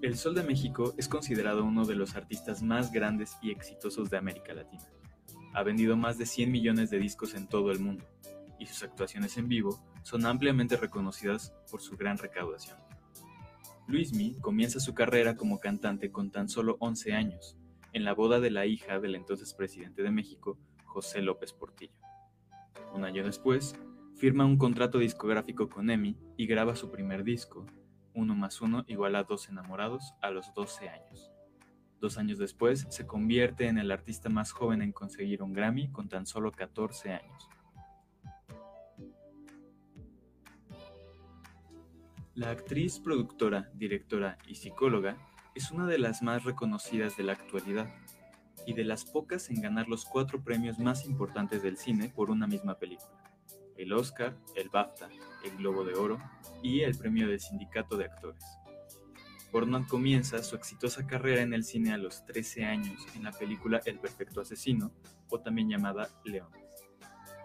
[0.01, 4.17] El Sol de México es considerado uno de los artistas más grandes y exitosos de
[4.17, 4.89] América Latina.
[5.53, 8.05] Ha vendido más de 100 millones de discos en todo el mundo,
[8.59, 12.77] y sus actuaciones en vivo son ampliamente reconocidas por su gran recaudación.
[13.89, 17.57] Luismi comienza su carrera como cantante con tan solo 11 años,
[17.91, 21.97] en la boda de la hija del entonces presidente de México, José López Portillo.
[22.93, 23.75] Un año después,
[24.15, 27.65] firma un contrato discográfico con EMI y graba su primer disco,
[28.13, 31.31] uno más uno igual a dos enamorados a los 12 años.
[31.99, 36.09] Dos años después se convierte en el artista más joven en conseguir un Grammy con
[36.09, 37.49] tan solo 14 años.
[42.39, 45.17] La actriz, productora, directora y psicóloga
[45.55, 47.93] es una de las más reconocidas de la actualidad
[48.65, 52.47] y de las pocas en ganar los cuatro premios más importantes del cine por una
[52.47, 53.11] misma película
[53.75, 55.09] el Oscar, el BAFTA,
[55.43, 56.17] el Globo de Oro
[56.63, 58.45] y el Premio del Sindicato de Actores.
[59.51, 63.81] Portman comienza su exitosa carrera en el cine a los 13 años en la película
[63.83, 64.93] El Perfecto Asesino,
[65.29, 66.51] o también llamada León,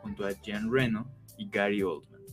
[0.03, 2.24] junto a Jean Reno y Gary Oldman.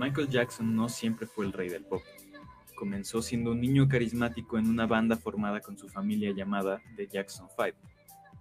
[0.00, 2.02] Michael Jackson no siempre fue el rey del pop
[2.80, 7.46] comenzó siendo un niño carismático en una banda formada con su familia llamada The Jackson
[7.54, 7.74] Five,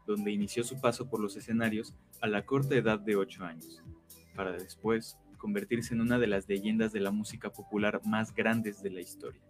[0.08, 3.84] donde inició su paso por los escenarios a la corta edad de 8 años,
[4.38, 8.92] para después convertirse en una de las leyendas de la música popular más grandes de
[8.92, 9.42] la historia.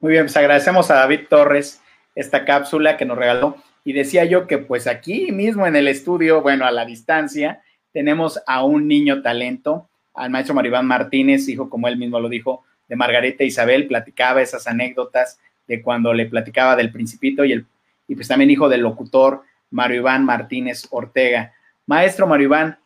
[0.00, 1.82] Muy bien, pues agradecemos a David Torres
[2.14, 3.56] esta cápsula que nos regaló.
[3.84, 7.60] Y decía yo que pues aquí mismo en el estudio, bueno, a la distancia,
[7.92, 12.64] tenemos a un niño talento, al maestro Maribán Martínez, hijo, como él mismo lo dijo,
[12.88, 15.38] de Margarita Isabel, platicaba esas anécdotas
[15.68, 17.66] de cuando le platicaba del principito y, el,
[18.08, 21.52] y pues también hijo del locutor Mario Iván Martínez Ortega.
[21.84, 22.78] Maestro Mario Iván,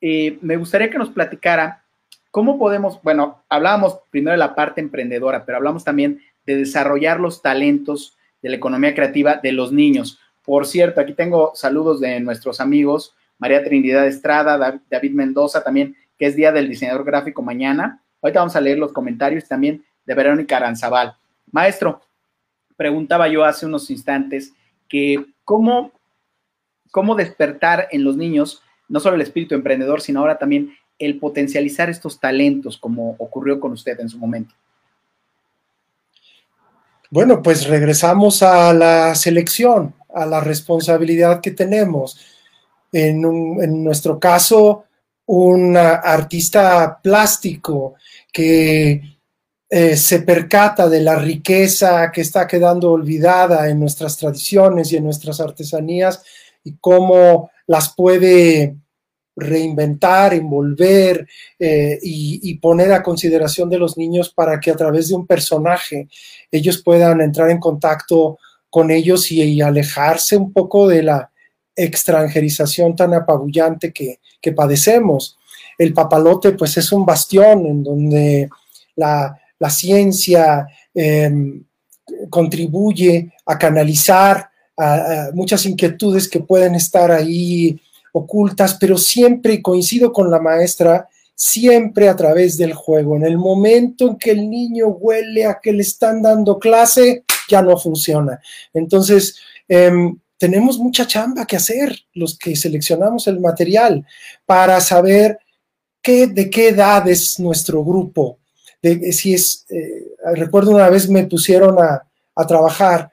[0.00, 1.84] eh, me gustaría que nos platicara
[2.32, 7.42] cómo podemos, bueno, hablábamos primero de la parte emprendedora, pero hablamos también de desarrollar los
[7.42, 10.18] talentos de la economía creativa de los niños.
[10.42, 16.24] Por cierto, aquí tengo saludos de nuestros amigos, María Trinidad Estrada, David Mendoza también, que
[16.24, 18.02] es Día del Diseñador Gráfico mañana.
[18.22, 21.16] Ahorita vamos a leer los comentarios también de Verónica Aranzabal.
[21.52, 22.00] Maestro,
[22.78, 24.54] preguntaba yo hace unos instantes
[24.88, 25.92] que cómo,
[26.90, 31.90] cómo despertar en los niños no solo el espíritu emprendedor, sino ahora también el potencializar
[31.90, 34.54] estos talentos, como ocurrió con usted en su momento.
[37.10, 42.18] Bueno, pues regresamos a la selección, a la responsabilidad que tenemos.
[42.92, 43.22] En,
[43.82, 44.84] nuestro caso,
[45.26, 47.94] un artista plástico
[48.30, 49.02] que
[49.70, 55.04] eh, se percata de la riqueza que está quedando olvidada en nuestras tradiciones y en
[55.04, 56.22] nuestras artesanías
[56.64, 58.76] y cómo las puede
[59.38, 61.26] reinventar, envolver
[61.58, 66.08] eh, y, poner a consideración de los niños para que a través de un personaje
[66.50, 71.30] ellos puedan entrar en contacto con ellos y, alejarse un poco de la
[71.74, 74.18] extranjerización tan apabullante que,
[74.56, 75.36] padecemos.
[75.76, 78.48] El papalote pues es un bastión en donde
[78.96, 81.62] la, ciencia em,
[82.30, 84.48] contribuye a canalizar
[85.34, 87.78] muchas inquietudes que pueden estar ahí
[88.12, 93.16] ocultas, pero siempre, coincido con la maestra, siempre a través del juego.
[93.16, 97.62] En el momento en que el niño huele a que le están dando clase, ya
[97.62, 98.40] no funciona.
[98.74, 99.36] Entonces,
[99.68, 104.06] em, tenemos mucha chamba que hacer los que seleccionamos el material
[104.46, 105.38] para saber
[106.02, 108.38] qué, de qué edad es nuestro grupo.
[108.82, 112.04] De, si es, eh, recuerdo una vez me pusieron a,
[112.34, 113.12] a trabajar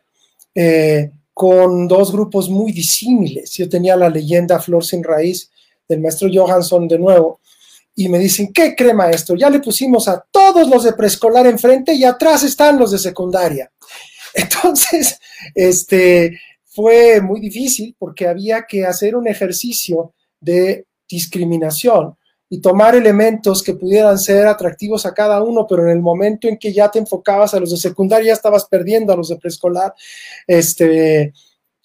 [0.54, 3.52] eh, con dos grupos muy disímiles.
[3.52, 5.52] Yo tenía la leyenda Flor sin raíz
[5.86, 7.42] del maestro Johansson de nuevo,
[7.94, 9.36] y me dicen, ¿qué crema esto?
[9.36, 13.70] Ya le pusimos a todos los de preescolar enfrente y atrás están los de secundaria.
[14.34, 15.20] Entonces,
[15.54, 22.16] este, fue muy difícil porque había que hacer un ejercicio de discriminación
[22.50, 26.58] y tomar elementos que pudieran ser atractivos a cada uno, pero en el momento en
[26.58, 29.94] que ya te enfocabas a los de secundaria, ya estabas perdiendo a los de preescolar.
[30.46, 31.34] Este,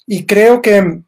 [0.07, 1.03] y creo que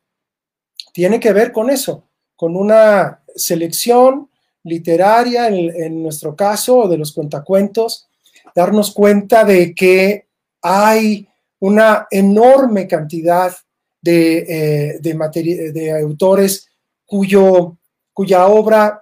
[0.92, 4.30] tiene que ver con eso, con una selección
[4.64, 8.08] literaria, en, nuestro caso, de los cuentacuentos,
[8.54, 10.26] darnos cuenta de que
[10.62, 11.28] hay
[11.58, 13.52] una enorme cantidad
[14.00, 16.68] de, eh, de, de autores
[17.04, 17.76] cuyo,
[18.12, 19.01] cuya obra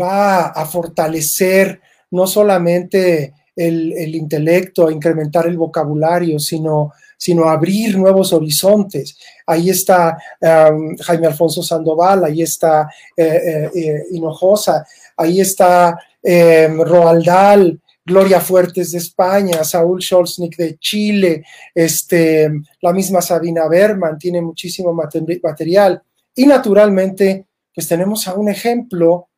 [0.00, 1.80] va a fortalecer
[2.10, 9.18] no solamente el, el, intelecto, a incrementar el vocabulario, sino, sino abrir nuevos horizontes.
[9.46, 14.86] Ahí está um, Jaime Alfonso Sandoval, ahí está eh, eh, Hinojosa,
[15.16, 23.22] ahí está eh, Roaldal, Gloria Fuertes de España, Saúl Scholznik de Chile, este, la misma
[23.22, 26.02] Sabina Berman tiene muchísimo material.
[26.34, 29.28] Y naturalmente, pues tenemos a un ejemplo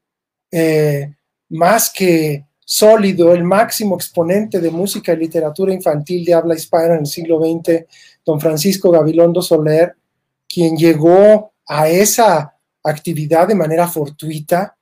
[0.57, 1.13] eh,
[1.49, 7.01] más que sólido, el máximo exponente de música y literatura infantil de habla hispana en
[7.01, 7.85] el siglo XX,
[8.25, 9.97] don Francisco Gabilondo Soler,
[10.49, 14.77] quien llegó a esa actividad de manera fortuita,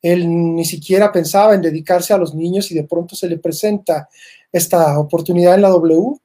[0.00, 4.08] él ni siquiera pensaba en dedicarse a los niños y de pronto se le presenta
[4.50, 6.16] esta oportunidad en la W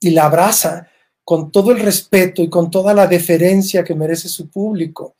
[0.00, 0.88] y la abraza
[1.24, 5.14] con todo el respeto y con toda la deferencia que merece su público.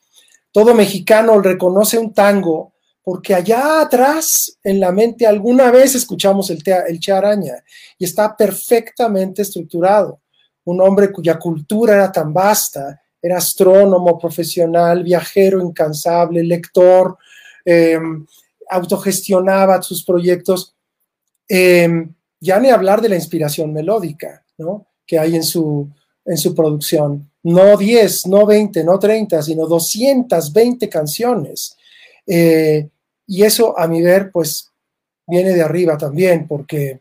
[0.53, 2.73] Todo mexicano reconoce un tango
[3.03, 7.65] porque allá atrás en la mente alguna vez escuchamos el, el Araña
[7.99, 10.21] y está perfectamente estructurado.
[10.65, 17.19] Un hombre cuya cultura era tan vasta, era astrónomo profesional, viajero incansable, lector,
[17.65, 18.27] Em,
[18.69, 20.75] autogestionaba sus proyectos.
[21.49, 24.45] Em, ya ni hablar de la inspiración melódica
[25.07, 25.91] que hay en su,
[26.25, 27.31] en su producción.
[27.43, 31.77] No 10, no 20, no 30, sino 220 canciones.
[32.27, 32.89] Eh,
[33.27, 34.71] y eso, a mi ver, pues
[35.27, 37.01] viene de arriba también, porque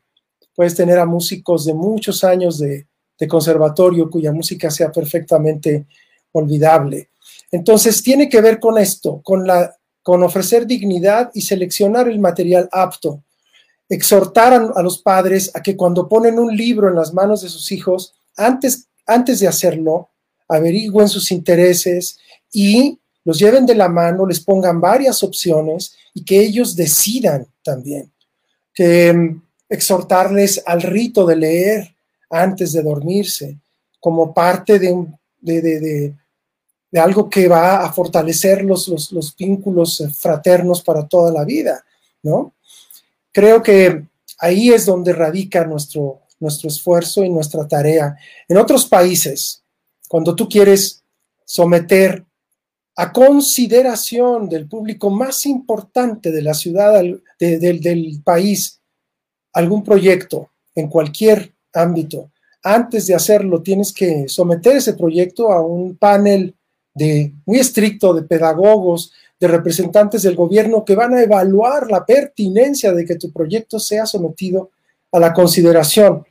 [0.56, 2.88] puedes tener a músicos de muchos años de,
[3.30, 5.86] conservatorio cuya música sea perfectamente
[6.32, 7.10] olvidable.
[7.52, 12.68] Entonces, tiene que ver con esto, con la con ofrecer dignidad y seleccionar el material
[12.72, 13.24] apto.
[13.88, 17.72] Exhortar a, los padres a que cuando ponen un libro en las manos de sus
[17.72, 20.09] hijos, antes, antes de hacerlo,
[20.47, 22.18] averigüen sus intereses
[22.51, 28.12] y los lleven de la mano, les pongan varias opciones y que ellos decidan también.
[28.74, 31.95] Que mm, exhortarles al rito de leer
[32.30, 33.57] antes de dormirse,
[33.99, 36.14] como parte de, un, de,
[36.95, 41.84] algo que va a fortalecer los, los, vínculos fraternos para toda la vida,
[42.24, 42.53] ¿no?
[43.32, 44.05] Creo que
[44.39, 48.18] ahí es donde radica nuestro, nuestro esfuerzo y nuestra tarea.
[48.50, 49.64] En otros países,
[50.10, 51.04] cuando tú quieres
[51.46, 52.26] someter
[52.98, 57.02] a consideración del público más importante de la ciudad,
[57.39, 58.82] del país,
[59.54, 62.32] algún proyecto en cualquier ámbito,
[62.64, 66.54] antes de hacerlo tienes que someter ese proyecto a un panel
[66.94, 72.92] de muy estricto de pedagogos, de representantes del gobierno que van a evaluar la pertinencia
[72.94, 74.70] de que tu proyecto sea sometido
[75.12, 76.24] a la consideración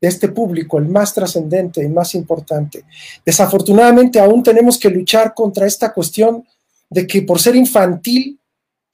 [0.00, 2.84] de este público, el más trascendente y más importante.
[3.24, 6.46] Desafortunadamente aún tenemos que luchar contra esta cuestión
[6.88, 8.38] de que por ser infantil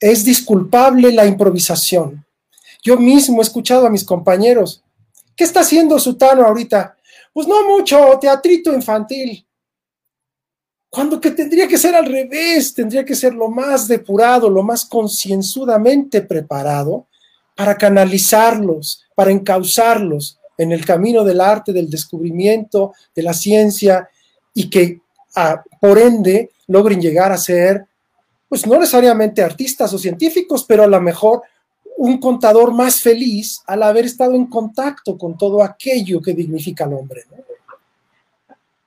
[0.00, 2.24] es disculpable la improvisación.
[2.82, 4.82] Yo mismo he escuchado a mis compañeros,
[5.36, 6.96] ¿qué está haciendo Sutano ahorita?
[7.32, 9.46] Pues no mucho, teatrito infantil.
[10.90, 14.84] Cuando que tendría que ser al revés, tendría que ser lo más depurado, lo más
[14.84, 17.08] concienzudamente preparado
[17.56, 24.08] para canalizarlos, para encauzarlos en el camino del arte, del descubrimiento, de la ciencia
[24.52, 25.00] y que
[25.36, 27.86] ah, por ende logren llegar a ser,
[28.48, 31.42] pues no necesariamente artistas o científicos, pero a lo mejor
[31.96, 36.94] un contador más feliz al haber estado en contacto con todo aquello que dignifica al
[36.94, 37.22] hombre.
[37.30, 37.44] ¿no?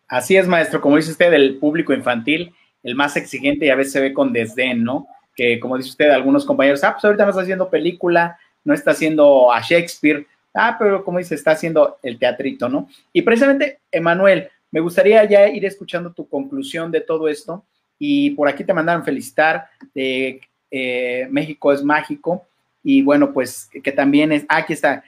[0.08, 2.54] Así es, maestro, como dice usted, el público infantil,
[2.84, 5.08] el más exigente y a veces se ve con desdén, ¿no?
[5.36, 8.92] Que como dice usted, algunos compañeros, ah, pues ahorita no está haciendo película, no está
[8.92, 10.26] haciendo a Shakespeare,
[10.58, 12.90] ah, pero como dice, está haciendo el teatrito, ¿no?
[13.14, 17.64] Y precisamente, Emanuel, me gustaría ya ir escuchando tu conclusión de todo esto
[18.00, 22.48] y por aquí te mandaron felicitar de eh, México es mágico
[22.84, 25.04] y bueno, pues que también es, ah, aquí está,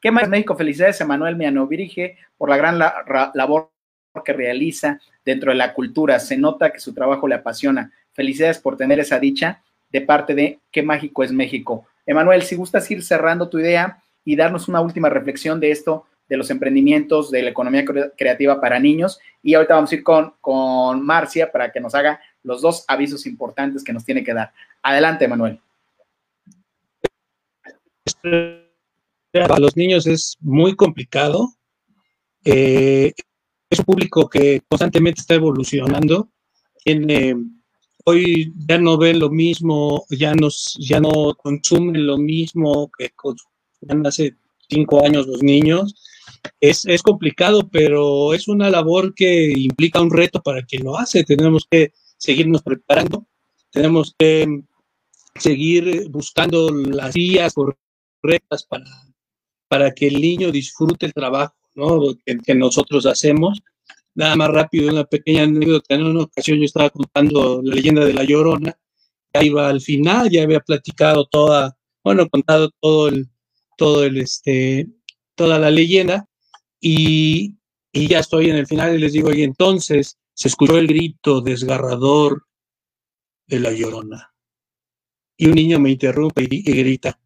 [0.00, 0.56] ¿qué más México?
[0.56, 3.70] Felicidades, Emanuel Mianovirige, por la gran labor
[4.24, 6.20] que realiza dentro de la cultura.
[6.20, 7.90] Se nota que su trabajo le apasiona.
[8.12, 11.86] Felicidades por tener esa dicha de parte de Qué Mágico es México.
[12.06, 16.36] Emanuel, si gustas ir cerrando tu idea y darnos una última reflexión de esto, de
[16.36, 17.84] los emprendimientos, de la economía
[18.16, 19.18] creativa para niños.
[19.42, 23.26] Y ahorita vamos a ir con, con Marcia para que nos haga los dos avisos
[23.26, 24.52] importantes que nos tiene que dar.
[24.82, 25.60] Adelante, Emanuel.
[29.32, 31.48] Para los niños es muy complicado.
[32.44, 33.12] Eh,
[33.70, 36.28] es público que constantemente está evolucionando.
[38.04, 43.10] hoy ya no ven lo mismo, ya, nos, ya no consumen lo mismo que
[44.04, 44.36] hace
[44.68, 45.94] cinco años los niños.
[46.60, 51.24] Es, es, complicado, pero es una labor que implica un reto para quien lo hace.
[51.24, 53.26] Tenemos que seguirnos preparando,
[53.70, 54.62] tenemos que
[55.36, 58.84] seguir buscando las vías correctas para,
[59.68, 62.14] para que el niño disfrute el trabajo ¿no?
[62.24, 63.60] que, nosotros hacemos.
[64.14, 65.94] Nada más rápido, una pequeña anécdota.
[65.94, 68.78] En una ocasión yo estaba contando la leyenda de la Llorona,
[69.34, 73.28] ya iba al final, ya había platicado toda, bueno, contado todo el,
[73.76, 74.88] todo el, este,
[75.34, 76.28] toda la leyenda,
[76.80, 77.56] y,
[77.92, 81.40] y ya estoy en el final y les digo, y entonces se escuchó el grito
[81.40, 82.46] desgarrador
[83.46, 84.34] de la llorona.
[85.36, 87.18] Y un niño me interrumpe y, grita,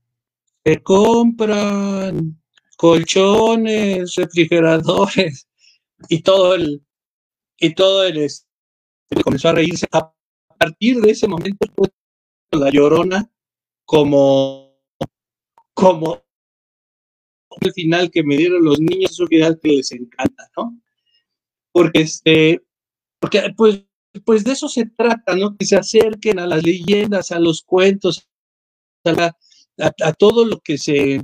[0.64, 2.40] se compran
[2.76, 5.48] colchones, refrigeradores,
[6.08, 6.82] y todo el,
[7.58, 8.46] y todo el, este,
[9.22, 9.86] comenzó a reírse.
[9.92, 10.14] A
[10.58, 11.66] partir de ese momento,
[12.52, 13.30] la llorona
[13.84, 14.76] como,
[15.74, 16.22] como
[17.60, 20.80] el final que me dieron los niños es un final que les encanta, ¿no?
[21.72, 22.62] Porque este,
[23.20, 23.84] porque pues
[24.24, 25.56] pues de eso se trata, ¿no?
[25.56, 28.28] Que se acerquen a las leyendas, a los cuentos,
[29.04, 31.22] a, todo lo que se,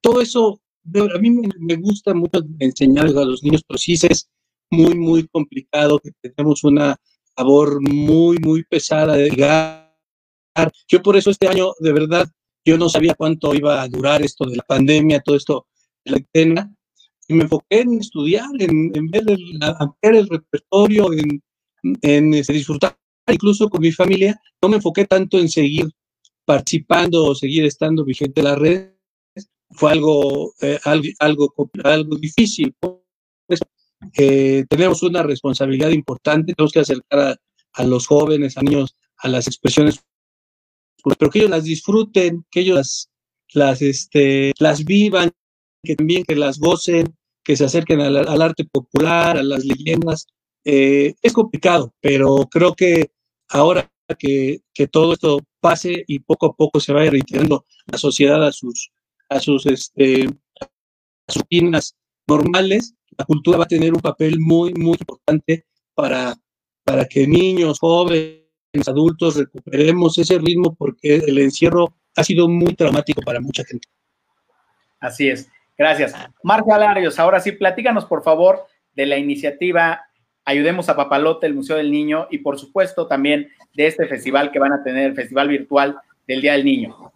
[0.00, 0.60] todo eso,
[1.14, 4.28] a mí me, gusta mucho enseñar a los niños, pero sí es
[4.70, 6.96] muy, muy complicado, que tenemos una
[7.36, 9.92] labor muy, muy pesada de llegar.
[10.88, 12.28] Yo por eso este año, de verdad,
[12.64, 15.66] yo no sabía cuánto iba a durar esto de la pandemia, todo esto
[16.04, 16.74] de la escena,
[17.28, 19.24] y me enfoqué en estudiar, en, en ver
[20.02, 21.42] el, repertorio, en,
[22.02, 22.96] en este, disfrutar
[23.32, 24.38] incluso con mi familia.
[24.62, 25.88] No me enfoqué tanto en seguir
[26.44, 28.90] participando o seguir estando vigente en las redes.
[29.70, 32.74] Fue algo, eh, algo, algo, algo, difícil.
[32.78, 33.60] Pues,
[34.68, 37.36] tenemos una responsabilidad importante, tenemos que acercar a,
[37.72, 40.04] a, los jóvenes, a niños, a las expresiones,
[41.18, 43.10] pero que ellos las disfruten, que ellos las,
[43.52, 45.30] las, este, las vivan,
[45.82, 50.26] que también que las gocen, que se acerquen al, arte popular, a las leyendas.
[50.64, 53.10] Eh, es complicado, pero creo que
[53.48, 58.42] ahora que, que, todo esto pase y poco a poco se vaya retirando la sociedad
[58.44, 58.90] a sus,
[59.28, 60.26] a sus, este,
[60.60, 61.96] a sus rutinas
[62.26, 66.34] normales, la cultura va a tener un papel muy, muy importante para,
[66.84, 68.43] para que niños, jóvenes,
[68.86, 73.88] adultos recuperemos ese ritmo porque el encierro ha sido muy traumático para mucha gente.
[75.00, 75.48] Así es.
[75.76, 76.14] Gracias.
[76.42, 80.02] Marcia Larios, ahora sí, platícanos por favor de la iniciativa
[80.46, 84.58] Ayudemos a Papalote, el Museo del Niño, y por supuesto también de este festival que
[84.58, 85.96] van a tener, el Festival Virtual
[86.26, 87.12] del Día del Niño.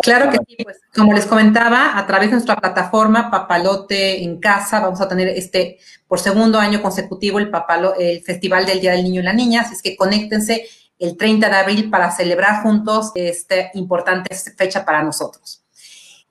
[0.00, 4.80] Claro que sí, pues como les comentaba, a través de nuestra plataforma Papalote en Casa
[4.80, 5.78] vamos a tener este
[6.08, 9.62] por segundo año consecutivo el, Papalo, el Festival del Día del Niño y la Niña,
[9.62, 10.66] así es que conéctense
[10.98, 15.62] el 30 de abril para celebrar juntos esta importante fecha para nosotros.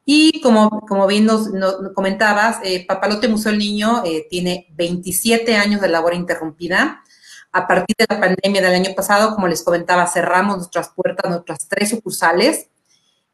[0.05, 1.49] Y como, como bien nos,
[1.93, 7.03] comentabas, eh, Papalote Museo del Niño eh, tiene 27 años de labor interrumpida.
[7.51, 11.67] A partir de la pandemia del año pasado, como les comentaba, cerramos nuestras puertas, nuestras
[11.67, 12.67] tres sucursales.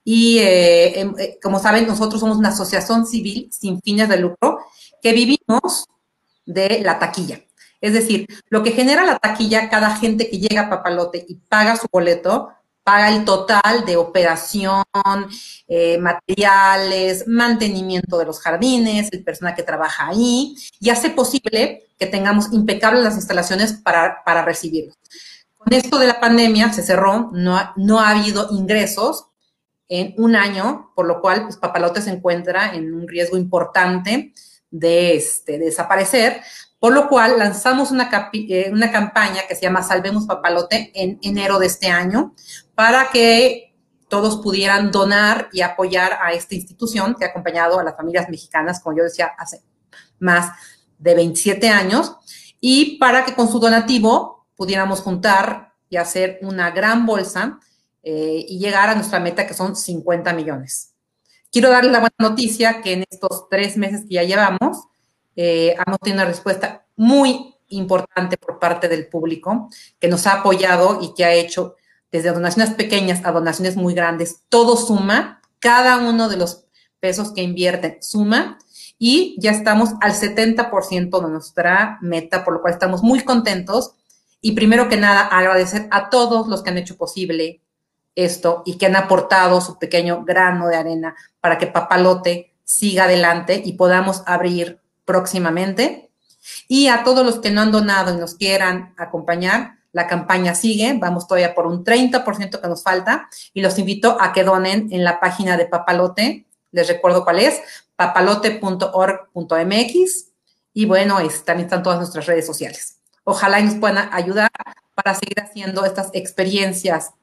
[0.10, 4.60] Y eh, em, como saben, nosotros somos una asociación civil sin fines de lucro
[5.02, 5.86] que vivimos
[6.46, 7.42] de la taquilla.
[7.82, 11.76] Es decir, lo que genera la taquilla, cada gente que llega a Papalote y paga
[11.76, 12.48] su boleto,
[12.86, 14.86] paga el total de operación,
[15.68, 22.06] eh, materiales, mantenimiento de los jardines, el personal que trabaja ahí, y hace posible que
[22.06, 24.96] tengamos impecables las instalaciones para, para recibirlos.
[25.58, 29.28] Con esto de la pandemia se cerró, no no ha habido ingresos
[29.90, 34.34] en un año, por lo cual pues, Papalote se encuentra en un riesgo importante
[34.70, 36.42] de, este, de desaparecer,
[36.80, 41.58] por lo cual lanzamos una, eh, una campaña que se llama Salvemos Papalote en enero
[41.60, 42.36] de este año
[42.76, 43.76] para que
[44.10, 48.80] todos pudieran donar y apoyar a esta institución que ha acompañado a las familias mexicanas,
[48.80, 49.64] como yo decía, hace
[50.20, 50.52] más
[50.98, 52.16] de 27 años,
[52.60, 57.60] y para que con su donativo pudiéramos juntar y hacer una gran bolsa
[58.10, 60.94] eh, y llegar a nuestra meta que son 50 millones.
[61.52, 64.86] Quiero darles la buena noticia que en estos tres meses que ya llevamos,
[65.36, 69.68] eh, hemos tenido una respuesta muy importante por parte del público
[70.00, 71.76] que nos ha apoyado y que ha hecho
[72.10, 76.64] desde donaciones pequeñas a donaciones muy grandes, todo suma, cada uno de los
[77.02, 78.58] pesos que invierten suma
[78.98, 83.96] y ya estamos al 70% de nuestra meta, por lo cual estamos muy contentos.
[84.40, 87.64] Y primero que nada, agradecer a todos los que han hecho posible
[88.18, 93.62] esto y que han aportado su pequeño grano de arena para que Papalote siga adelante
[93.64, 96.10] y podamos abrir próximamente.
[96.68, 100.98] Y a todos los que no han donado y nos quieran acompañar, la campaña sigue,
[101.00, 105.04] vamos todavía por un 30% que nos falta y los invito a que donen en
[105.04, 106.46] la página de Papalote.
[106.72, 107.62] Les recuerdo cuál es,
[107.96, 110.28] papalote.org.mx
[110.74, 112.98] y bueno, también están todas nuestras redes sociales.
[113.24, 114.50] Ojalá nos puedan ayudar
[114.94, 117.14] para seguir haciendo estas experiencias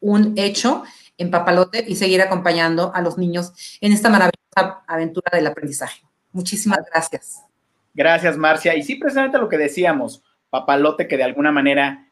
[0.00, 0.84] un hecho
[1.16, 6.02] en Papalote y seguir acompañando a los niños en esta maravillosa aventura del aprendizaje.
[6.32, 7.42] Muchísimas gracias.
[7.94, 8.76] Gracias, Marcia.
[8.76, 12.08] Y sí, precisamente lo que decíamos, Papalote que de alguna manera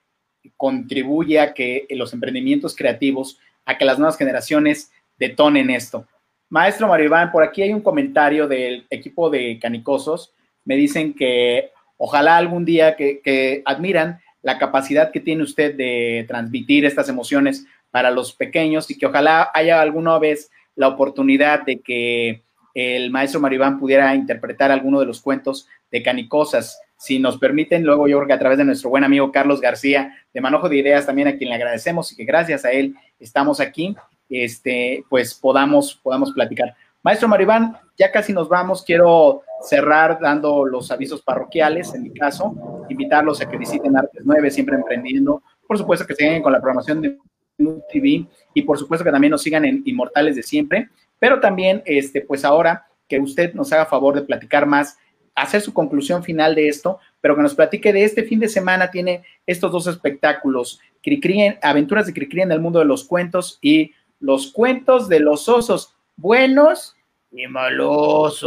[0.56, 6.06] contribuye a que los emprendimientos creativos, a que las nuevas generaciones detonen esto.
[6.48, 10.32] Maestro Maribán, por aquí hay un comentario del equipo de Canicosos.
[10.64, 16.24] Me dicen que ojalá algún día que, que admiran la capacidad que tiene usted de
[16.28, 21.80] transmitir estas emociones para los pequeños y que ojalá haya alguna vez la oportunidad de
[21.80, 22.42] que
[22.74, 26.78] el maestro Maribán pudiera interpretar alguno de los cuentos de Canicosas.
[26.98, 30.14] Si nos permiten, luego yo creo que a través de nuestro buen amigo Carlos García
[30.32, 33.60] de Manojo de Ideas, también a quien le agradecemos y que gracias a él estamos
[33.60, 33.96] aquí,
[34.28, 36.74] este, pues podamos, podamos platicar.
[37.02, 38.82] Maestro Maribán, ya casi nos vamos.
[38.82, 44.50] Quiero cerrar dando los avisos parroquiales, en mi caso, invitarlos a que visiten Artes 9,
[44.50, 45.42] siempre emprendiendo.
[45.66, 47.16] Por supuesto que sigan con la programación de
[47.56, 50.88] TV y por supuesto que también nos sigan en Inmortales de Siempre,
[51.18, 54.98] pero también, este, pues ahora que usted nos haga favor de platicar más,
[55.34, 58.90] hacer su conclusión final de esto, pero que nos platique de este fin de semana,
[58.90, 63.92] tiene estos dos espectáculos, Cricri, Aventuras de Cricri en el mundo de los cuentos y
[64.18, 66.96] los cuentos de los osos buenos
[67.30, 68.42] y malosos.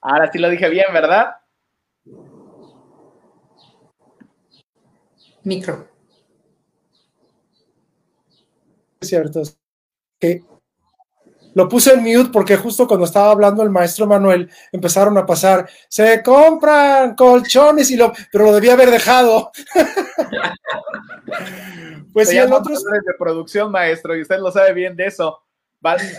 [0.00, 1.36] Ahora sí lo dije bien, ¿verdad?
[5.44, 5.88] Micro.
[9.00, 9.42] Es cierto.
[10.18, 10.42] Que
[11.54, 15.68] lo puse en mute porque justo cuando estaba hablando el maestro Manuel empezaron a pasar,
[15.88, 19.50] se compran colchones y lo, pero lo debía haber dejado.
[22.12, 25.38] pues sí, el otro de producción, maestro, y usted lo sabe bien de eso.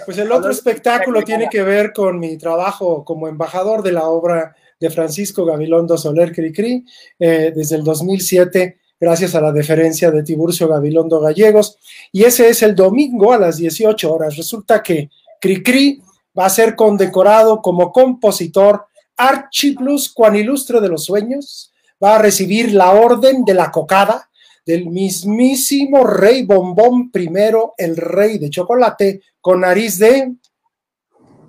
[0.06, 4.54] Pues el otro espectáculo tiene que ver con mi trabajo como embajador de la obra
[4.78, 6.84] de Francisco Gabilondo Soler Cricri
[7.18, 11.78] eh, desde el 2007, gracias a la deferencia de Tiburcio Gabilondo Gallegos.
[12.14, 14.38] Y ese es el domingo a las 18 horas.
[14.38, 15.10] Resulta que
[15.42, 16.02] Cricri
[16.38, 18.86] va a ser condecorado como compositor
[19.18, 24.30] Archiplus Cuanilustre de los Sueños, va a recibir la Orden de la Cocada
[24.66, 27.30] del mismísimo Rey Bombón I,
[27.78, 30.34] el Rey de Chocolate, con nariz de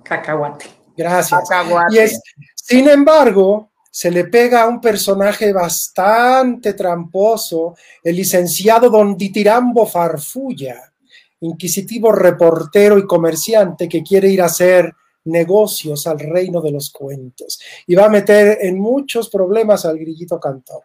[0.03, 0.65] cacahuate.
[0.97, 1.41] Gracias.
[1.89, 2.21] Y es,
[2.53, 10.91] sin embargo, se le pega a un personaje bastante tramposo, el licenciado Don Ditirambo Farfulla,
[11.39, 14.93] inquisitivo reportero y comerciante que quiere ir a hacer
[15.23, 20.41] negocios al reino de los cuentos y va a meter en muchos problemas al grillito
[20.41, 20.83] cantor.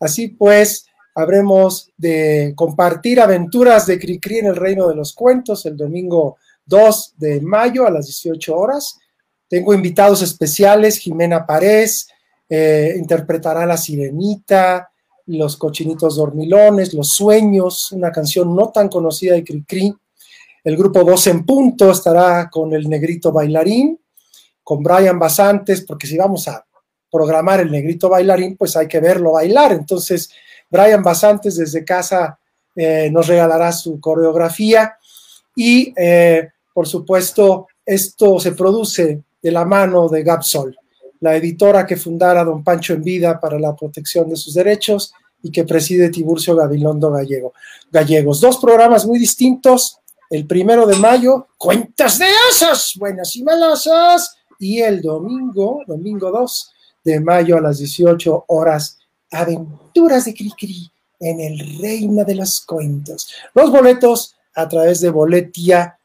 [0.00, 5.76] Así pues, habremos de compartir aventuras de Cricri en el reino de los cuentos el
[5.76, 8.98] domingo 2 de mayo a las 18 horas.
[9.46, 12.08] Tengo invitados especiales, Jimena Párez,
[12.48, 14.90] eh, interpretará La Sirenita,
[15.26, 19.94] Los Cochinitos Dormilones, Los Sueños, una canción no tan conocida de Cricri.
[20.64, 23.98] El grupo 2 en punto estará con el negrito bailarín,
[24.62, 26.64] con Brian Basantes, porque si vamos a
[27.10, 29.72] programar el negrito bailarín, pues hay que verlo bailar.
[29.72, 30.30] Entonces,
[30.70, 32.38] Brian Basantes desde casa
[32.76, 34.96] eh, nos regalará su coreografía
[35.54, 40.78] y eh, por supuesto, esto se produce de la mano de Gapsol,
[41.20, 45.12] la editora que fundara don Pancho en vida para la protección de sus derechos
[45.42, 47.52] y que preside Tiburcio Gabilondo Gallego.
[47.90, 48.40] Gallegos.
[48.40, 49.98] Dos programas muy distintos.
[50.30, 54.36] El primero de mayo, Cuentas de Osos, buenas y malosas.
[54.58, 56.72] Y el domingo, domingo 2
[57.04, 58.98] de mayo a las 18 horas,
[59.30, 60.90] Aventuras de Cricri
[61.20, 63.32] en el Reino de los Cuentos.
[63.54, 65.97] Los boletos a través de Boletia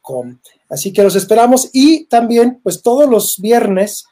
[0.00, 0.38] Com.
[0.68, 4.06] Así que los esperamos y también, pues todos los viernes,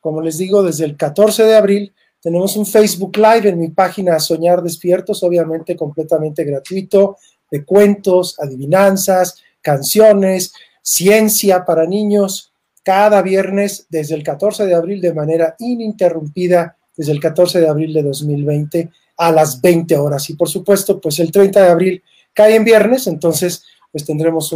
[0.00, 4.20] como les digo, desde el 14 de abril, tenemos un Facebook Live en mi página
[4.20, 7.16] Soñar Despiertos, obviamente completamente gratuito,
[7.50, 12.52] de cuentos, adivinanzas, canciones, ciencia para niños,
[12.84, 17.92] cada viernes desde el 14 de abril de manera ininterrumpida, desde el 14 de abril
[17.92, 20.30] de 2020 a las 20 horas.
[20.30, 22.02] Y por supuesto, pues el 30 de abril
[22.32, 24.52] cae en viernes, entonces pues tendremos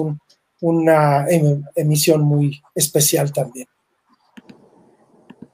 [0.61, 3.69] una em, emisión muy especial también.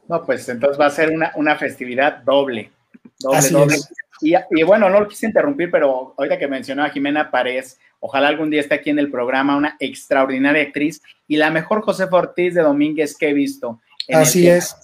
[0.08, 2.70] No, pues entonces va a ser una, festividad doble.
[3.18, 3.76] Doble, doble.
[4.22, 8.50] Y, bueno, no lo quise interrumpir, pero ahorita que mencionó a Jimena Párez, ojalá algún
[8.50, 12.62] día esté aquí en el programa, una extraordinaria actriz y la mejor Josefa Ortiz de
[12.62, 13.80] Domínguez que he visto.
[14.12, 14.76] Así es,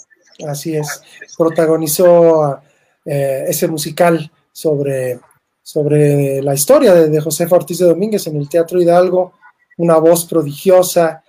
[0.46, 1.02] así es.
[1.36, 2.60] Protagonizó
[3.04, 5.20] eh, ese musical sobre
[5.68, 9.34] sobre la historia de, José Ortiz de Domínguez en el Teatro Hidalgo,
[9.76, 11.22] una voz prodigiosa.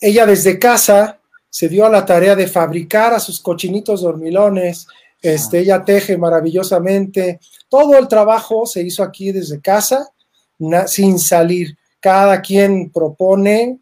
[0.00, 1.18] Ella desde casa
[1.48, 4.86] se dio a la tarea de fabricar a sus cochinitos dormilones,
[5.20, 10.08] este, ella teje maravillosamente, todo el trabajo se hizo aquí desde casa
[10.86, 11.76] sin salir.
[11.98, 13.80] Cada quien propone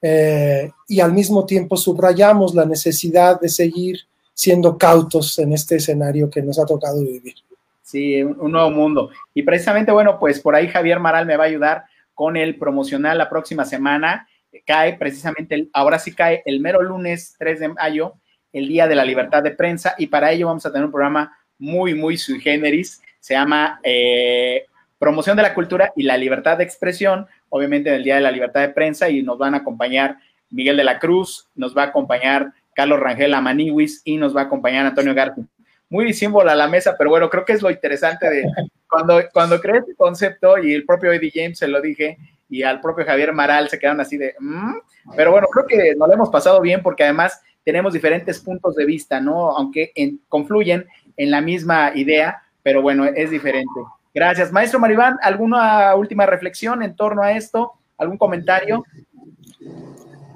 [0.00, 3.98] eh, y al mismo tiempo subrayamos la necesidad de seguir
[4.32, 7.34] siendo cautos en este escenario que nos ha tocado vivir.
[7.82, 9.10] Sí, un, nuevo mundo.
[9.34, 13.18] Y precisamente, bueno, pues por ahí Javier Maral me va a ayudar con el promocional
[13.18, 14.28] la próxima semana.
[14.66, 18.14] Cae precisamente, ahora sí cae el mero lunes 3 de mayo,
[18.52, 21.36] el Día de la Libertad de Prensa, y para ello vamos a tener un programa
[21.58, 23.00] muy, muy sui generis.
[23.20, 24.66] Se llama eh,
[24.98, 28.32] Promoción de la Cultura y la Libertad de Expresión, obviamente en el Día de la
[28.32, 30.18] Libertad de Prensa, y nos van a acompañar
[30.50, 34.44] Miguel de la Cruz, nos va a acompañar Carlos Rangel Amaniwis y nos va a
[34.44, 35.44] acompañar Antonio García.
[35.90, 38.44] Muy símbolo a la mesa, pero bueno, creo que es lo interesante de
[38.88, 42.16] cuando, cuando creé este concepto y el propio Eddie James se lo dije
[42.48, 44.78] y al propio Javier Maral se quedaron así de, mm".
[45.16, 48.84] pero bueno, creo que nos lo hemos pasado bien porque además tenemos diferentes puntos de
[48.84, 49.50] vista, ¿no?
[49.50, 49.92] Aunque
[50.28, 50.86] confluyen
[51.16, 53.80] en la misma idea, pero bueno, es diferente.
[54.14, 54.50] Gracias.
[54.50, 57.72] Maestro Maribán, ¿alguna última reflexión en torno a esto?
[57.96, 58.84] ¿Algún comentario?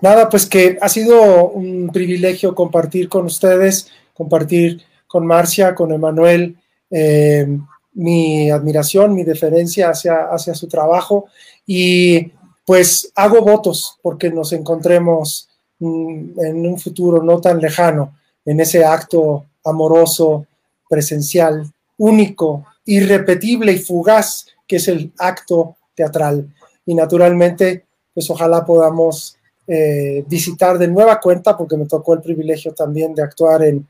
[0.00, 4.82] Nada, pues que ha sido un privilegio compartir con ustedes, compartir
[5.14, 6.56] con Marcia, con Emanuel,
[6.90, 7.46] eh,
[7.92, 11.26] mi admiración, mi deferencia hacia, hacia su trabajo
[11.64, 12.32] y
[12.66, 15.48] pues hago votos porque nos encontremos
[15.78, 20.48] mm, en un futuro no tan lejano, en ese acto amoroso,
[20.90, 26.52] presencial, único, irrepetible y fugaz que es el acto teatral.
[26.84, 29.36] Y naturalmente, pues ojalá podamos
[29.68, 33.86] eh, visitar de nueva cuenta, porque me tocó el privilegio también de actuar en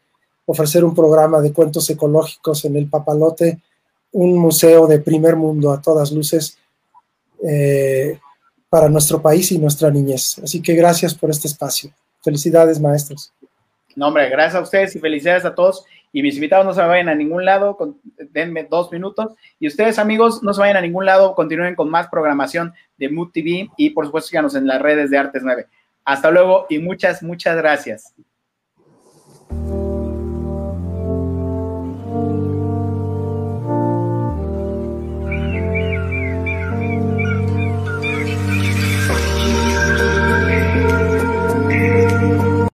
[0.46, 3.58] ofrecer un programa de cuentos ecológicos en el Papalote,
[4.12, 6.58] un museo de primer mundo a todas luces
[7.46, 8.18] eh,
[8.68, 10.38] para nuestro país y nuestra niñez.
[10.42, 11.90] Así que gracias por este espacio.
[12.22, 13.32] Felicidades, maestros.
[13.96, 15.84] No, hombre, gracias a ustedes y felicidades a todos.
[16.12, 17.76] Y mis invitados no se vayan a ningún lado,
[18.30, 19.32] denme dos minutos.
[19.58, 23.32] Y ustedes, amigos, no se vayan a ningún lado, continúen con más programación de Mood
[23.32, 25.66] TV y, por supuesto, síganos en las redes de Artes 9.
[26.04, 28.14] Hasta luego y muchas, muchas gracias.